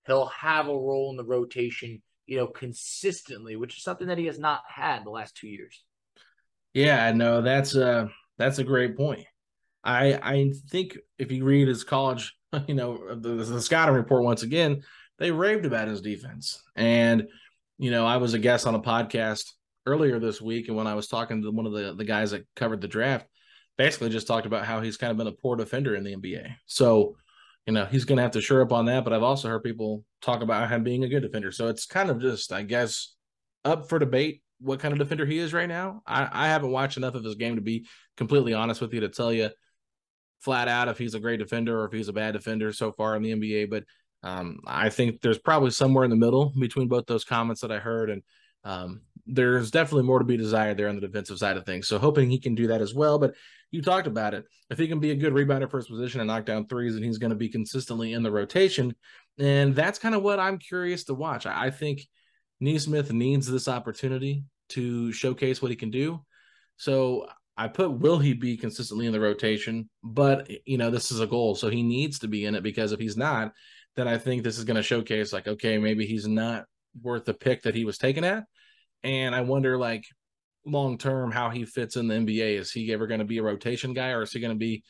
[0.07, 4.27] he'll have a role in the rotation, you know, consistently, which is something that he
[4.27, 5.83] has not had the last two years.
[6.75, 9.27] Yeah, no, that's a that's a great point.
[9.83, 12.35] I I think if you read his college,
[12.67, 14.83] you know, the, the scouting report once again,
[15.19, 16.63] they raved about his defense.
[16.77, 17.29] And
[17.79, 19.45] you know, I was a guest on a podcast
[19.87, 22.47] earlier this week, and when I was talking to one of the the guys that
[22.57, 23.27] covered the draft,
[23.81, 26.55] basically just talked about how he's kind of been a poor defender in the NBA.
[26.67, 27.17] So,
[27.67, 29.05] you know, he's going to have to shore up on that.
[29.05, 31.51] But I've also heard people talk about him being a good defender.
[31.51, 33.15] So it's kind of just, I guess,
[33.65, 36.03] up for debate what kind of defender he is right now.
[36.07, 37.87] I, I haven't watched enough of his game to be
[38.19, 39.49] completely honest with you to tell you
[40.41, 43.17] flat out if he's a great defender or if he's a bad defender so far
[43.17, 43.71] in the NBA.
[43.71, 43.85] But
[44.23, 47.79] um, I think there's probably somewhere in the middle between both those comments that I
[47.79, 48.11] heard.
[48.11, 48.23] And
[48.65, 51.89] um, there's definitely more to be desired there on the defensive side of things.
[51.89, 53.19] So hoping he can do that as well.
[53.19, 53.35] But
[53.71, 54.45] you talked about it.
[54.71, 57.05] If he can be a good rebounder for his position and knock down threes, and
[57.05, 58.95] he's going to be consistently in the rotation.
[59.39, 61.47] And that's kind of what I'm curious to watch.
[61.47, 62.03] I think
[62.61, 66.25] Nesmith needs this opportunity to showcase what he can do.
[66.77, 67.27] So
[67.61, 69.91] I put will he be consistently in the rotation?
[70.03, 72.93] But you know, this is a goal, so he needs to be in it because
[72.93, 73.53] if he's not,
[73.97, 76.65] then I think this is going to showcase like, okay, maybe he's not
[77.03, 78.45] worth the pick that he was taken at.
[79.03, 80.05] And I wonder, like,
[80.65, 82.59] long term, how he fits in the NBA.
[82.59, 84.83] Is he ever going to be a rotation guy, or is he going to be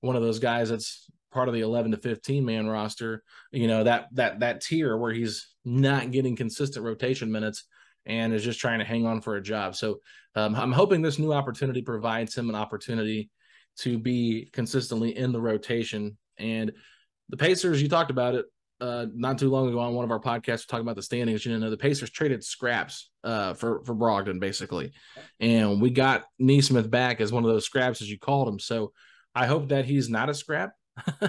[0.00, 3.22] one of those guys that's part of the 11 to 15 man roster?
[3.52, 7.64] You know, that that that tier where he's not getting consistent rotation minutes
[8.08, 9.76] and is just trying to hang on for a job.
[9.76, 10.00] So
[10.34, 13.30] um, I'm hoping this new opportunity provides him an opportunity
[13.80, 16.16] to be consistently in the rotation.
[16.38, 16.72] And
[17.28, 18.46] the Pacers, you talked about it
[18.80, 21.44] uh, not too long ago on one of our podcasts, talking about the standings.
[21.44, 24.92] You know, the Pacers traded scraps uh, for for Brogdon basically,
[25.40, 28.58] and we got Nesmith back as one of those scraps, as you called him.
[28.58, 28.92] So
[29.34, 30.72] I hope that he's not a scrap,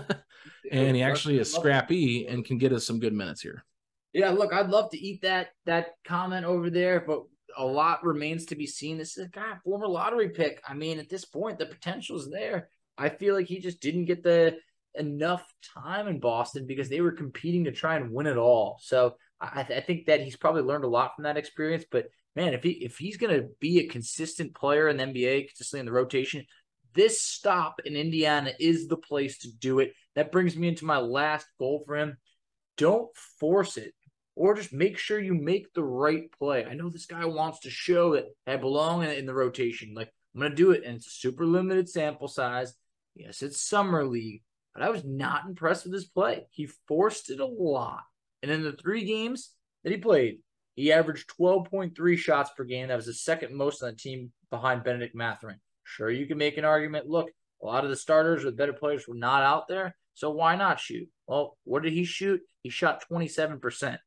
[0.71, 3.65] and he actually is scrappy and can get us some good minutes here.
[4.13, 7.23] Yeah, look, I'd love to eat that that comment over there, but
[7.57, 8.97] a lot remains to be seen.
[8.97, 10.61] This is a guy, former lottery pick.
[10.67, 12.69] I mean, at this point, the potential is there.
[12.97, 14.57] I feel like he just didn't get the
[14.95, 15.45] enough
[15.75, 18.79] time in Boston because they were competing to try and win it all.
[18.81, 21.85] So I, I think that he's probably learned a lot from that experience.
[21.89, 25.81] But man, if he if he's to be a consistent player in the NBA, consistently
[25.81, 26.45] in the rotation,
[26.93, 29.93] this stop in Indiana is the place to do it.
[30.15, 32.17] That brings me into my last goal for him.
[32.77, 33.93] Don't force it
[34.35, 36.65] or just make sure you make the right play.
[36.65, 39.93] I know this guy wants to show that I belong in, the rotation.
[39.93, 42.73] Like I'm going to do it, and it's a super limited sample size.
[43.15, 46.47] Yes, it's summer league, but I was not impressed with his play.
[46.51, 48.03] He forced it a lot,
[48.41, 49.51] and in the three games
[49.83, 50.39] that he played,
[50.75, 52.87] he averaged 12.3 shots per game.
[52.87, 55.59] That was the second most on the team behind Bennedict Mathurin.
[55.83, 57.09] Sure, you can make an argument.
[57.09, 57.29] Look,
[57.61, 60.79] a lot of the starters with better players were not out there, so why not
[60.79, 61.09] shoot?
[61.27, 62.41] Well, what did he shoot?
[62.63, 63.97] He shot 27%.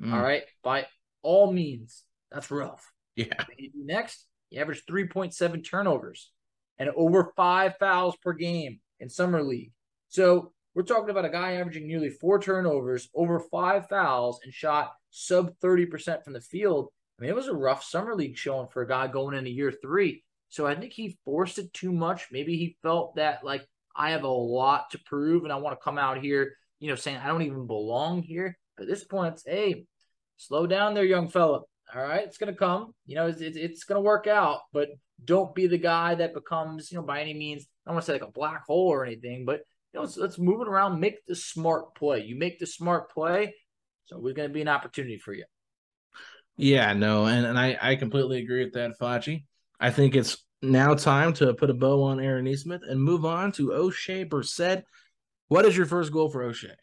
[0.00, 0.12] Mm.
[0.12, 0.42] All right.
[0.62, 0.86] By
[1.22, 2.90] all means, that's rough.
[3.16, 3.26] Yeah.
[3.74, 6.30] Next, he averaged 3.7 turnovers
[6.78, 9.72] and over five fouls per game in summer league.
[10.08, 14.92] So we're talking about a guy averaging nearly four turnovers, over five fouls, and shot
[15.10, 16.88] sub 30% from the field.
[17.18, 19.72] I mean, it was a rough summer league showing for a guy going into year
[19.72, 20.24] three.
[20.48, 22.28] So I think he forced it too much.
[22.32, 25.82] Maybe he felt that like I have a lot to prove and I want to
[25.84, 28.58] come out here, you know, saying I don't even belong here.
[28.82, 29.84] At this point, hey,
[30.36, 31.60] slow down there, young fella.
[31.94, 32.94] All right, it's gonna come.
[33.06, 34.88] You know, it's, it's, gonna work out, but
[35.24, 37.66] don't be the guy that becomes, you know, by any means.
[37.86, 39.60] I don't want to say like a black hole or anything, but
[39.92, 41.00] you know, let's, let's move it around.
[41.00, 42.20] Make the smart play.
[42.22, 43.54] You make the smart play,
[44.04, 45.44] so we're gonna be an opportunity for you.
[46.56, 49.44] Yeah, no, and, and I, I completely agree with that, Facci.
[49.78, 53.52] I think it's now time to put a bow on Aaron Nesmith and move on
[53.52, 54.82] to Oshae Brissett.
[55.48, 56.74] What is your first goal for Oshae?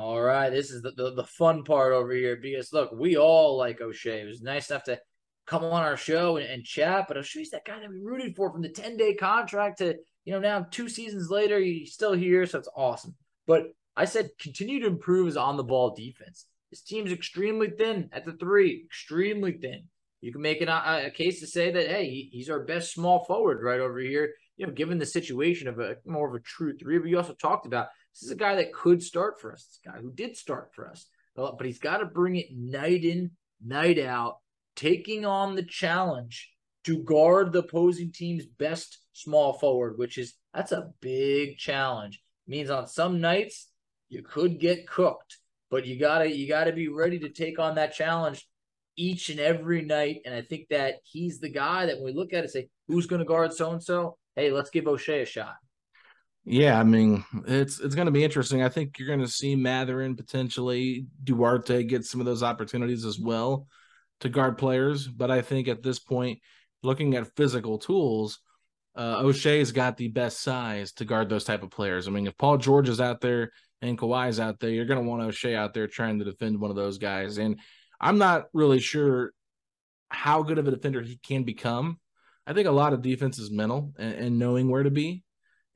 [0.00, 3.56] All right, this is the, the, the fun part over here because look, we all
[3.56, 4.22] like Oshae.
[4.22, 5.00] It was nice enough to
[5.44, 8.52] come on our show and, and chat, but Oshae's that guy that we rooted for
[8.52, 12.46] from the 10 day contract to, you know, now two seasons later, he's still here.
[12.46, 13.16] So it's awesome.
[13.48, 16.46] But I said continue to improve his on the ball defense.
[16.70, 19.82] His team's extremely thin at the three, extremely thin.
[20.20, 22.92] You can make an, a, a case to say that, hey, he, he's our best
[22.92, 26.44] small forward right over here, you know, given the situation of a more of a
[26.44, 27.00] true three.
[27.00, 29.64] But you also talked about this is a guy that could start for us.
[29.64, 33.30] This guy who did start for us, but he's got to bring it night in,
[33.64, 34.38] night out,
[34.74, 36.50] taking on the challenge
[36.84, 42.20] to guard the opposing team's best small forward, which is that's a big challenge.
[42.46, 43.68] It means on some nights
[44.08, 45.38] you could get cooked,
[45.70, 48.48] but you gotta you gotta be ready to take on that challenge
[48.96, 50.22] each and every night.
[50.24, 53.06] And I think that he's the guy that when we look at it, say, who's
[53.06, 54.16] gonna guard so and so?
[54.34, 55.56] Hey, let's give Oshae a shot.
[56.50, 58.62] Yeah, I mean, it's it's going to be interesting.
[58.62, 63.18] I think you're going to see Mathurin potentially Duarte get some of those opportunities as
[63.20, 63.66] well
[64.20, 65.06] to guard players.
[65.06, 66.38] But I think at this point,
[66.82, 68.40] looking at physical tools,
[68.96, 72.08] uh, Oshae's got the best size to guard those type of players.
[72.08, 73.50] I mean, if Paul George is out there
[73.82, 76.70] and Kawhi's out there, you're going to want Oshae out there trying to defend one
[76.70, 77.36] of those guys.
[77.36, 77.60] And
[78.00, 79.32] I'm not really sure
[80.08, 81.98] how good of a defender he can become.
[82.46, 85.24] I think a lot of defense is mental and, and knowing where to be.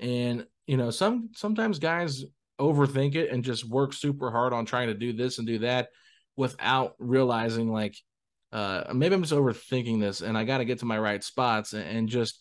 [0.01, 2.25] And you know, some sometimes guys
[2.59, 5.91] overthink it and just work super hard on trying to do this and do that
[6.35, 7.95] without realizing like
[8.53, 11.75] uh maybe I'm just overthinking this and I got to get to my right spots
[11.75, 12.39] and, and, just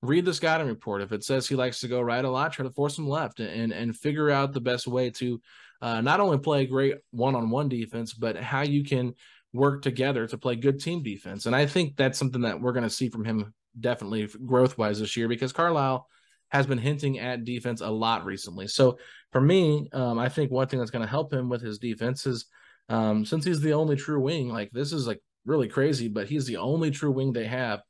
[0.00, 1.02] read the scouting report.
[1.02, 3.40] If it says he likes to go right a lot, try to force him left
[3.40, 5.40] and and figure out the best way to
[5.80, 9.12] uh, not only play great one-on-one defense, but how you can
[9.52, 11.46] work together to play good team defense.
[11.46, 15.00] And I think that's something that we're going to see from him definitely growth wise
[15.00, 16.06] this year because Carlisle
[16.52, 18.68] has been hinting at defense a lot recently.
[18.68, 18.98] So
[19.32, 22.26] for me, um, I think one thing that's going to help him with his defense
[22.26, 22.44] is
[22.90, 26.44] um, since he's the only true wing, like this is like really crazy, but he's
[26.44, 27.80] the only true wing they have.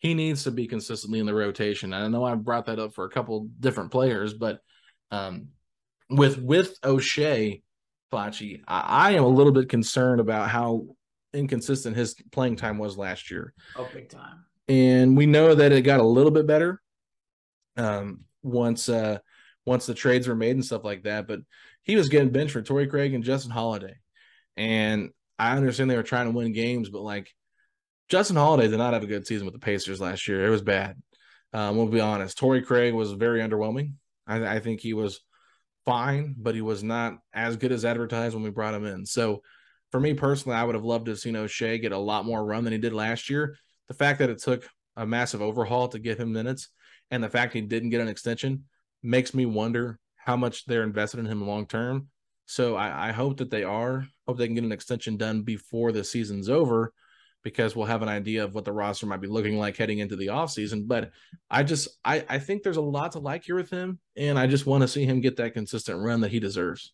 [0.00, 1.94] He needs to be consistently in the rotation.
[1.94, 4.60] And I know I brought that up for a couple different players, but
[5.10, 5.48] um,
[6.10, 7.62] with with Oshae,
[8.12, 10.86] Facci, I, I am a little bit concerned about how
[11.32, 13.54] inconsistent his playing time was last year.
[13.74, 14.44] Oh, big time.
[14.68, 16.82] And we know that it got a little bit better
[17.76, 19.18] um, once uh,
[19.64, 21.26] once the trades were made and stuff like that.
[21.26, 21.40] But
[21.82, 23.94] he was getting benched for Torrey Craig and Justin Holiday.
[24.56, 27.32] And I understand they were trying to win games, but like
[28.08, 30.44] Justin Holiday did not have a good season with the Pacers last year.
[30.44, 30.96] It was bad.
[31.52, 32.38] Um, we'll be honest.
[32.38, 33.94] Torrey Craig was very underwhelming.
[34.26, 35.20] I, I think he was
[35.84, 39.04] fine, but he was not as good as advertised when we brought him in.
[39.06, 39.42] So
[39.90, 42.44] for me personally, I would have loved to have seen Oshae get a lot more
[42.44, 43.56] run than he did last year.
[43.88, 44.66] The fact that it took
[44.96, 46.68] a massive overhaul to get him minutes
[47.12, 48.64] and the fact he didn't get an extension
[49.02, 52.08] makes me wonder how much they're invested in him long term.
[52.46, 54.06] So I, I, hope that they are.
[54.26, 56.92] Hope they can get an extension done before the season's over
[57.44, 60.16] because we'll have an idea of what the roster might be looking like heading into
[60.16, 60.86] the offseason.
[60.86, 61.10] But
[61.50, 64.46] I just I, I think there's a lot to like here with him, and I
[64.46, 66.92] just want to see him get that consistent run that he deserves.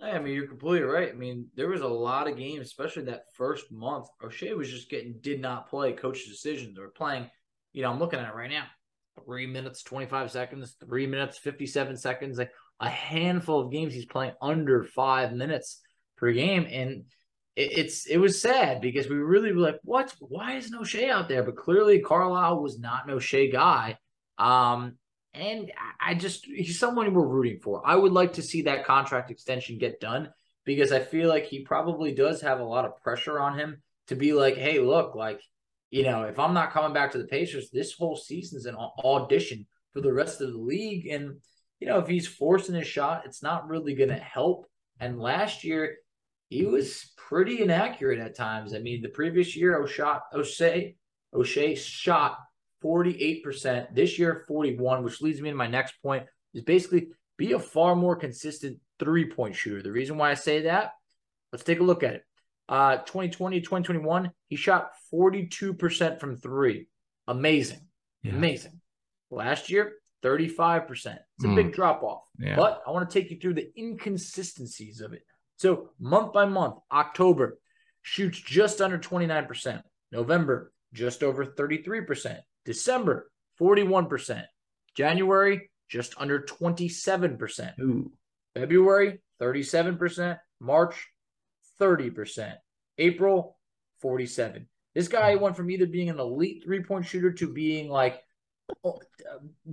[0.00, 1.10] I mean, you're completely right.
[1.10, 4.06] I mean, there was a lot of games, especially that first month.
[4.22, 7.28] Oshae was just getting did not play coach's decisions or playing.
[7.72, 8.64] You know, I'm looking at it right now.
[9.24, 12.38] Three minutes, 25 seconds, three minutes, 57 seconds.
[12.38, 15.80] Like a handful of games, he's playing under five minutes
[16.16, 16.66] per game.
[16.70, 17.04] And
[17.56, 20.14] it, it's it was sad because we really were like, what?
[20.20, 21.42] Why is no Shea out there?
[21.42, 23.98] But clearly Carlisle was not no Shea guy.
[24.38, 24.96] Um,
[25.34, 27.82] and I just he's someone we're rooting for.
[27.84, 30.30] I would like to see that contract extension get done
[30.64, 34.14] because I feel like he probably does have a lot of pressure on him to
[34.14, 35.40] be like, hey, look, like,
[35.90, 39.66] you know, if I'm not coming back to the Pacers, this whole season's an audition
[39.92, 41.06] for the rest of the league.
[41.06, 41.36] And,
[41.80, 44.66] you know, if he's forcing his shot, it's not really going to help.
[45.00, 45.96] And last year,
[46.50, 48.74] he was pretty inaccurate at times.
[48.74, 50.96] I mean, the previous year, Oshae, Oshae,
[51.34, 52.38] Oshae shot
[52.82, 53.94] 48%.
[53.94, 56.24] This year, 41, which leads me to my next point
[56.54, 59.82] is basically be a far more consistent three point shooter.
[59.82, 60.92] The reason why I say that,
[61.52, 62.22] let's take a look at it.
[62.68, 66.86] Uh, 2020, 2021, he shot 42% from three.
[67.26, 67.80] Amazing.
[68.22, 68.32] Yeah.
[68.34, 68.80] Amazing.
[69.30, 70.90] Last year, 35%.
[70.90, 71.14] It's
[71.44, 71.56] a mm.
[71.56, 72.24] big drop off.
[72.38, 72.56] Yeah.
[72.56, 75.22] But I want to take you through the inconsistencies of it.
[75.56, 77.58] So, month by month, October
[78.02, 79.82] shoots just under 29%.
[80.12, 82.38] November, just over 33%.
[82.64, 84.44] December, 41%.
[84.94, 87.78] January, just under 27%.
[87.80, 88.12] Ooh.
[88.54, 90.38] February, 37%.
[90.60, 91.08] March,
[91.80, 92.54] 30%.
[92.98, 93.56] April,
[94.00, 94.68] 47.
[94.94, 95.40] This guy mm.
[95.40, 98.22] went from either being an elite three-point shooter to being like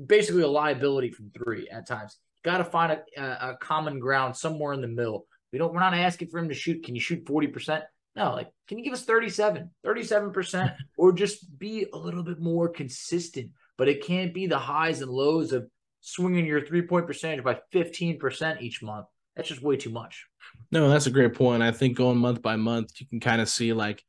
[0.05, 2.17] basically a liability from three at times.
[2.43, 5.25] Got to find a, a, common ground somewhere in the middle.
[5.51, 5.73] We don't.
[5.73, 6.83] We're not asking for him to shoot.
[6.83, 7.85] Can you shoot forty percent?
[8.15, 12.69] No, like, can you give us 37, 37%, or just be a little bit more
[12.69, 13.51] consistent?
[13.77, 15.67] But it can't be the highs and lows of
[15.99, 19.07] swinging your three point percentage by 15% each month.
[19.35, 20.25] That's just way too much.
[20.71, 21.61] No, that's a great point.
[21.61, 24.03] I think going month by month, you can kind of see like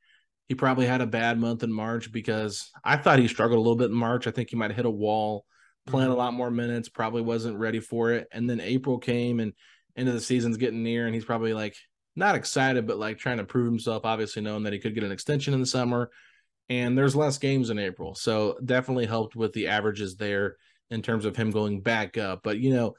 [0.48, 3.76] he probably had a bad month in March because I thought he struggled a little
[3.76, 4.26] bit in March.
[4.26, 5.44] I think he might have hit a wall,
[5.86, 6.18] playing a mm-hmm.
[6.18, 8.28] lot more minutes, probably wasn't ready for it.
[8.30, 9.52] And then April came and
[9.96, 11.74] end of the season's getting near, and he's probably like,
[12.16, 15.12] not excited, but like trying to prove himself, obviously knowing that he could get an
[15.12, 16.10] extension in the summer.
[16.68, 18.14] And there's less games in April.
[18.14, 20.56] So definitely helped with the averages there
[20.90, 22.40] in terms of him going back up.
[22.42, 22.94] But you know,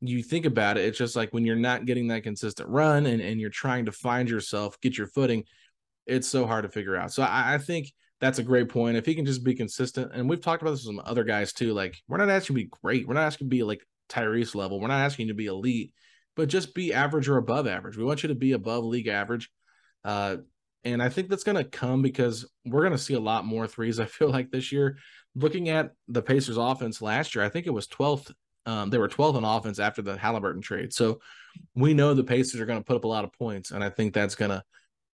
[0.00, 3.20] you think about it, it's just like when you're not getting that consistent run and,
[3.20, 5.44] and you're trying to find yourself, get your footing,
[6.06, 7.12] it's so hard to figure out.
[7.12, 8.96] So I, I think that's a great point.
[8.96, 11.52] If he can just be consistent, and we've talked about this with some other guys
[11.52, 11.72] too.
[11.72, 13.06] Like, we're not asking to be great.
[13.06, 14.80] We're not asking to be like Tyrese level.
[14.80, 15.92] We're not asking to be elite
[16.36, 17.96] but just be average or above average.
[17.96, 19.50] We want you to be above league average.
[20.04, 20.38] Uh,
[20.84, 23.66] and I think that's going to come because we're going to see a lot more
[23.66, 24.00] threes.
[24.00, 24.96] I feel like this year,
[25.34, 28.32] looking at the Pacers offense last year, I think it was 12th.
[28.70, 30.92] Um, they were 12th on offense after the Halliburton trade.
[30.92, 31.20] So
[31.74, 33.72] we know the Pacers are going to put up a lot of points.
[33.72, 34.62] And I think that's going to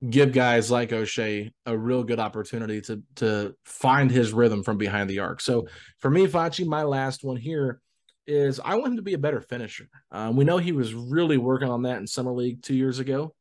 [0.09, 5.09] give guys like Oshae a real good opportunity to to find his rhythm from behind
[5.09, 5.39] the arc.
[5.39, 5.67] So
[5.99, 7.79] for me, Facci, my last one here
[8.27, 9.87] is I want him to be a better finisher.
[10.11, 13.33] Um, we know he was really working on that in summer league two years ago,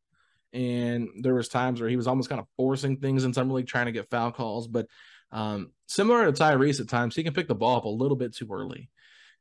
[0.52, 3.66] and there was times where he was almost kind of forcing things in summer league,
[3.66, 4.68] trying to get foul calls.
[4.68, 4.86] But
[5.32, 8.32] um, similar to Tyrese at times, he can pick the ball up a little bit
[8.32, 8.90] too early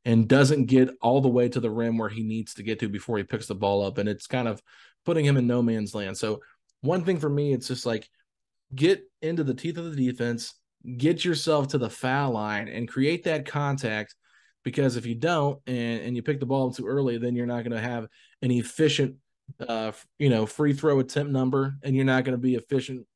[0.04, 2.88] and doesn't get all the way to the rim where he needs to get to
[2.88, 4.62] before he picks the ball up, and it's kind of
[5.04, 6.16] putting him in no man's land.
[6.16, 6.40] So
[6.80, 8.08] one thing for me, it's just like
[8.74, 10.54] get into the teeth of the defense,
[10.96, 14.14] get yourself to the foul line, and create that contact
[14.64, 17.64] because if you don't and, and you pick the ball too early, then you're not
[17.64, 18.06] going to have
[18.42, 19.16] an efficient,
[19.66, 23.06] uh, you know, free throw attempt number, and you're not going to be efficient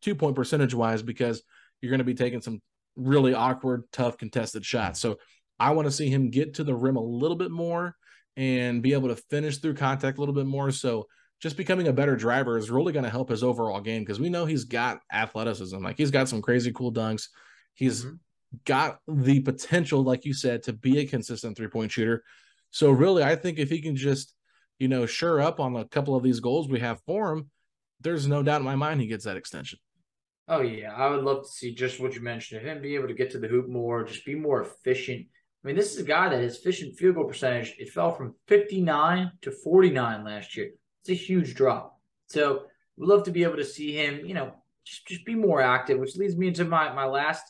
[0.00, 1.42] two point percentage wise because
[1.80, 2.60] you're going to be taking some
[2.96, 5.00] really awkward, tough contested shots.
[5.00, 5.18] So
[5.58, 7.96] I want to see him get to the rim a little bit more
[8.36, 10.70] and be able to finish through contact a little bit more.
[10.70, 11.06] So
[11.40, 14.28] just becoming a better driver is really going to help his overall game because we
[14.28, 15.78] know he's got athleticism.
[15.78, 17.28] Like he's got some crazy cool dunks.
[17.74, 18.14] He's mm-hmm
[18.64, 22.22] got the potential, like you said, to be a consistent three point shooter.
[22.70, 24.34] So really, I think if he can just,
[24.78, 27.50] you know, sure up on a couple of these goals we have for him,
[28.00, 29.78] there's no doubt in my mind he gets that extension.
[30.46, 33.14] Oh yeah, I would love to see just what you mentioned, him be able to
[33.14, 35.26] get to the hoop more, just be more efficient.
[35.62, 38.34] I mean, this is a guy that his efficient field goal percentage it fell from
[38.46, 40.70] 59 to 49 last year.
[41.02, 41.98] It's a huge drop.
[42.26, 42.62] So
[42.96, 44.52] we'd love to be able to see him, you know,
[44.84, 47.42] just, just be more active, which leads me into my my last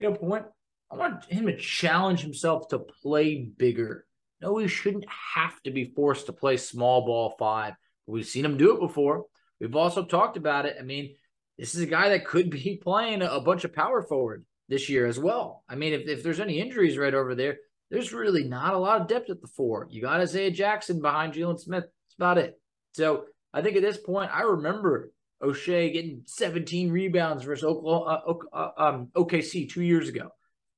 [0.00, 0.44] you know, point.
[0.90, 4.06] I want him to challenge himself to play bigger.
[4.40, 7.74] No, he shouldn't have to be forced to play small ball five.
[8.06, 9.26] We've seen him do it before.
[9.60, 10.76] We've also talked about it.
[10.78, 11.14] I mean,
[11.56, 15.06] this is a guy that could be playing a bunch of power forward this year
[15.06, 15.64] as well.
[15.68, 17.58] I mean, if, if there's any injuries right over there,
[17.90, 19.86] there's really not a lot of depth at the four.
[19.90, 21.84] You got Isaiah Jackson behind Jalen Smith.
[21.84, 22.58] That's about it.
[22.92, 25.12] So I think at this point, I remember
[25.42, 30.30] Oshae getting 17 rebounds versus Oklahoma, uh, uh, um, OKC two years ago.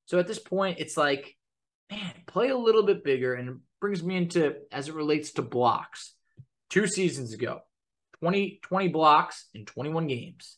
[0.05, 1.35] So at this point, it's like,
[1.89, 3.33] man, play a little bit bigger.
[3.33, 6.15] And brings me into as it relates to blocks.
[6.71, 7.59] Two seasons ago,
[8.19, 10.57] 20, 20 blocks in 21 games.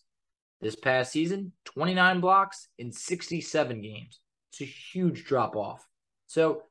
[0.60, 4.20] This past season, 29 blocks in 67 games.
[4.52, 5.88] It's a huge drop off.
[6.26, 6.64] So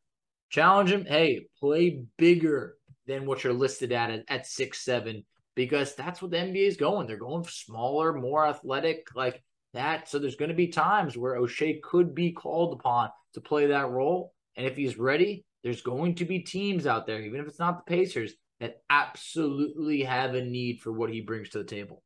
[0.51, 1.05] challenge him.
[1.05, 2.77] Hey, play bigger
[3.07, 5.25] than what you're listed at at, six seven
[5.55, 7.07] because that's what the NBA is going.
[7.07, 10.09] They're going smaller, more athletic, like that.
[10.09, 13.91] So there's going to be times where Oshae could be called upon to play that
[13.91, 14.35] role.
[14.57, 17.85] And if he's ready, there's going to be teams out there, even if it's not
[17.85, 22.03] the Pacers, that absolutely have a need for what he brings to the table.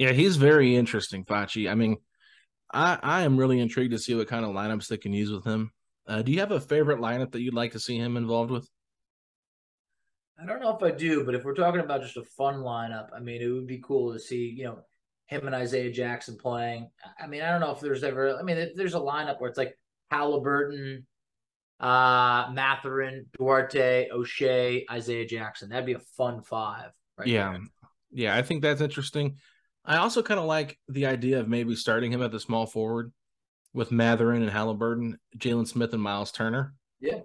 [0.00, 1.70] Yeah, he's very interesting, Facci.
[1.70, 1.98] I mean,
[2.72, 5.44] I, I am really intrigued to see what kind of lineups they can use with
[5.44, 5.72] him.
[6.08, 8.66] Uh, do you have a favorite lineup that you'd like to see him involved with?
[10.40, 13.08] I don't know if I do, but if we're talking about just a fun lineup,
[13.14, 14.78] I mean, it would be cool to see, you know,
[15.26, 16.88] him and Isaiah Jackson playing.
[17.22, 19.58] I mean, I don't know if there's ever, I mean, there's a lineup where it's
[19.58, 19.76] like
[20.10, 21.06] Halliburton,
[21.78, 25.68] uh, Mathurin, Duarte, Oshae, Isaiah Jackson.
[25.68, 26.92] That'd be a fun five.
[27.18, 27.50] Right yeah.
[27.50, 27.60] There.
[28.12, 28.34] Yeah.
[28.34, 29.36] I think that's interesting.
[29.84, 33.12] I also kind of like the idea of maybe starting him at the small forward
[33.72, 36.74] with Mathurin and Halliburton, Jalen Smith and Miles Turner.
[37.00, 37.20] Yeah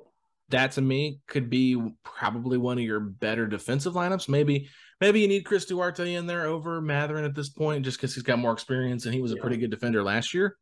[0.50, 4.30] that to me could be probably one of your better defensive lineups.
[4.30, 4.70] Maybe
[5.02, 8.24] maybe you need Chris Duarte in there over Mathurin at this point, just because he's
[8.24, 10.56] got more experience and he was a pretty good defender last year.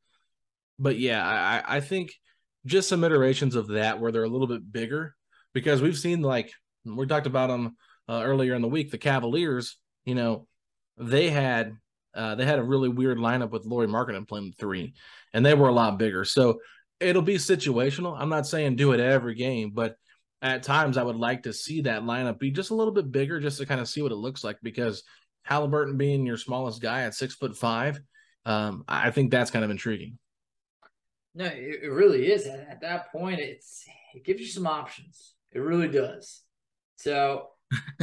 [0.79, 2.11] But yeah, I, I think
[2.65, 5.15] just some iterations of that where they're a little bit bigger
[5.53, 6.51] because we've seen like
[6.85, 7.75] we talked about them
[8.07, 8.91] uh, earlier in the week.
[8.91, 10.47] The Cavaliers, you know,
[10.97, 11.77] they had
[12.13, 14.93] uh, they had a really weird lineup with Lauri Markkanen playing three,
[15.33, 16.25] and they were a lot bigger.
[16.25, 16.59] So
[16.99, 18.15] it'll be situational.
[18.17, 19.97] I'm not saying do it every game, but
[20.41, 23.39] at times I would like to see that lineup be just a little bit bigger
[23.39, 25.03] just to kind of see what it looks like because
[25.43, 27.99] Halliburton being your smallest guy at six foot five,
[28.45, 30.17] um, I think that's kind of intriguing.
[31.35, 32.45] No, it, really is.
[32.45, 35.33] At that point, it's it gives you some options.
[35.51, 36.41] It really does.
[36.97, 37.47] So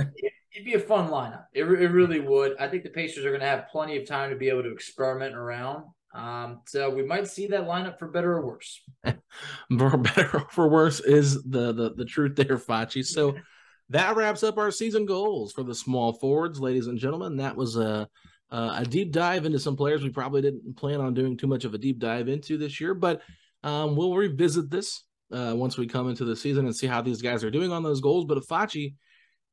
[0.53, 1.45] it, would be a fun lineup.
[1.53, 2.57] It, it really would.
[2.59, 4.73] I think the Pacers are going to have plenty of time to be able to
[4.73, 5.85] experiment around.
[6.15, 8.81] Um, so we might see that lineup for better or worse.
[9.05, 13.05] for better or for worse is the the, the truth there, Facci.
[13.05, 13.37] So
[13.91, 17.37] that wraps up our season goals for the small forwards, ladies and gentlemen.
[17.37, 18.09] That was a
[18.51, 21.73] a deep dive into some players we probably didn't plan on doing too much of
[21.73, 23.23] a deep dive into this year, but
[23.63, 27.23] um, we'll revisit this uh, once we come into the season and see how these
[27.23, 28.25] guys are doing on those goals.
[28.25, 28.95] But Facci,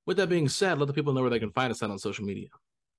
[0.07, 1.99] with that being said, let the people know where they can find us out on
[1.99, 2.47] social media.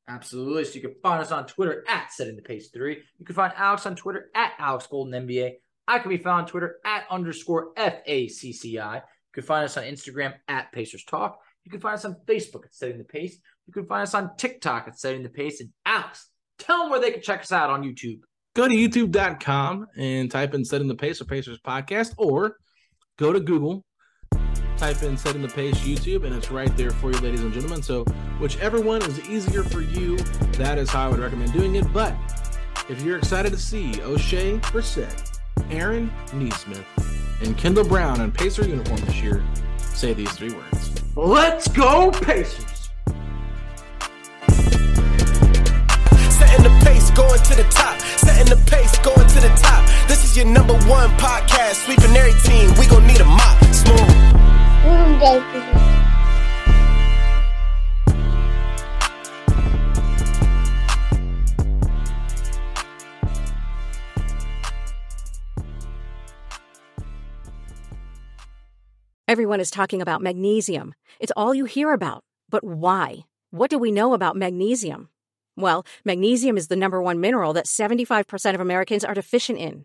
[0.07, 0.65] Absolutely.
[0.65, 3.03] So you can find us on Twitter at Setting the Pace Three.
[3.19, 5.55] You can find Alex on Twitter at Alex Golden NBA.
[5.89, 8.95] I can be found on Twitter at underscore FACCI.
[8.95, 9.03] You
[9.33, 11.41] can find us on Instagram at Pacers Talk.
[11.65, 13.39] You can find us on Facebook at Setting the Pace.
[13.67, 15.61] You can find us on TikTok at Setting the Pace.
[15.61, 16.29] And Alex,
[16.59, 18.21] tell them where they can check us out on YouTube.
[18.55, 22.57] Go to youtube.com and type in Setting the Pace or Pacers Podcast, or
[23.19, 23.85] go to Google,
[24.79, 27.83] type in Setting the Pace YouTube, and it's right there for you, ladies and gentlemen.
[27.83, 28.05] So,
[28.39, 30.16] whichever one is easier for you,
[30.53, 31.93] that is how I would recommend doing it.
[31.93, 32.14] But
[32.89, 35.39] if you're excited to see Oshae Brissett,
[35.70, 36.87] Aaron Nesmith,
[37.43, 39.45] and Kendall Brown in Pacer uniform this year,
[39.79, 41.03] say these three words.
[41.16, 42.91] Let's go, Pacers!
[46.31, 48.01] Setting the pace, going to the top.
[48.01, 49.85] Setting the pace, going to the top.
[50.07, 51.85] This is your number one podcast.
[51.85, 52.72] Sweeping every team.
[52.79, 53.68] We gon' need a mop.
[69.27, 70.95] Everyone is talking about magnesium.
[71.19, 72.23] It's all you hear about.
[72.49, 73.27] But why?
[73.51, 75.09] What do we know about magnesium?
[75.57, 79.85] Well, magnesium is the number one mineral that 75% of Americans are deficient in.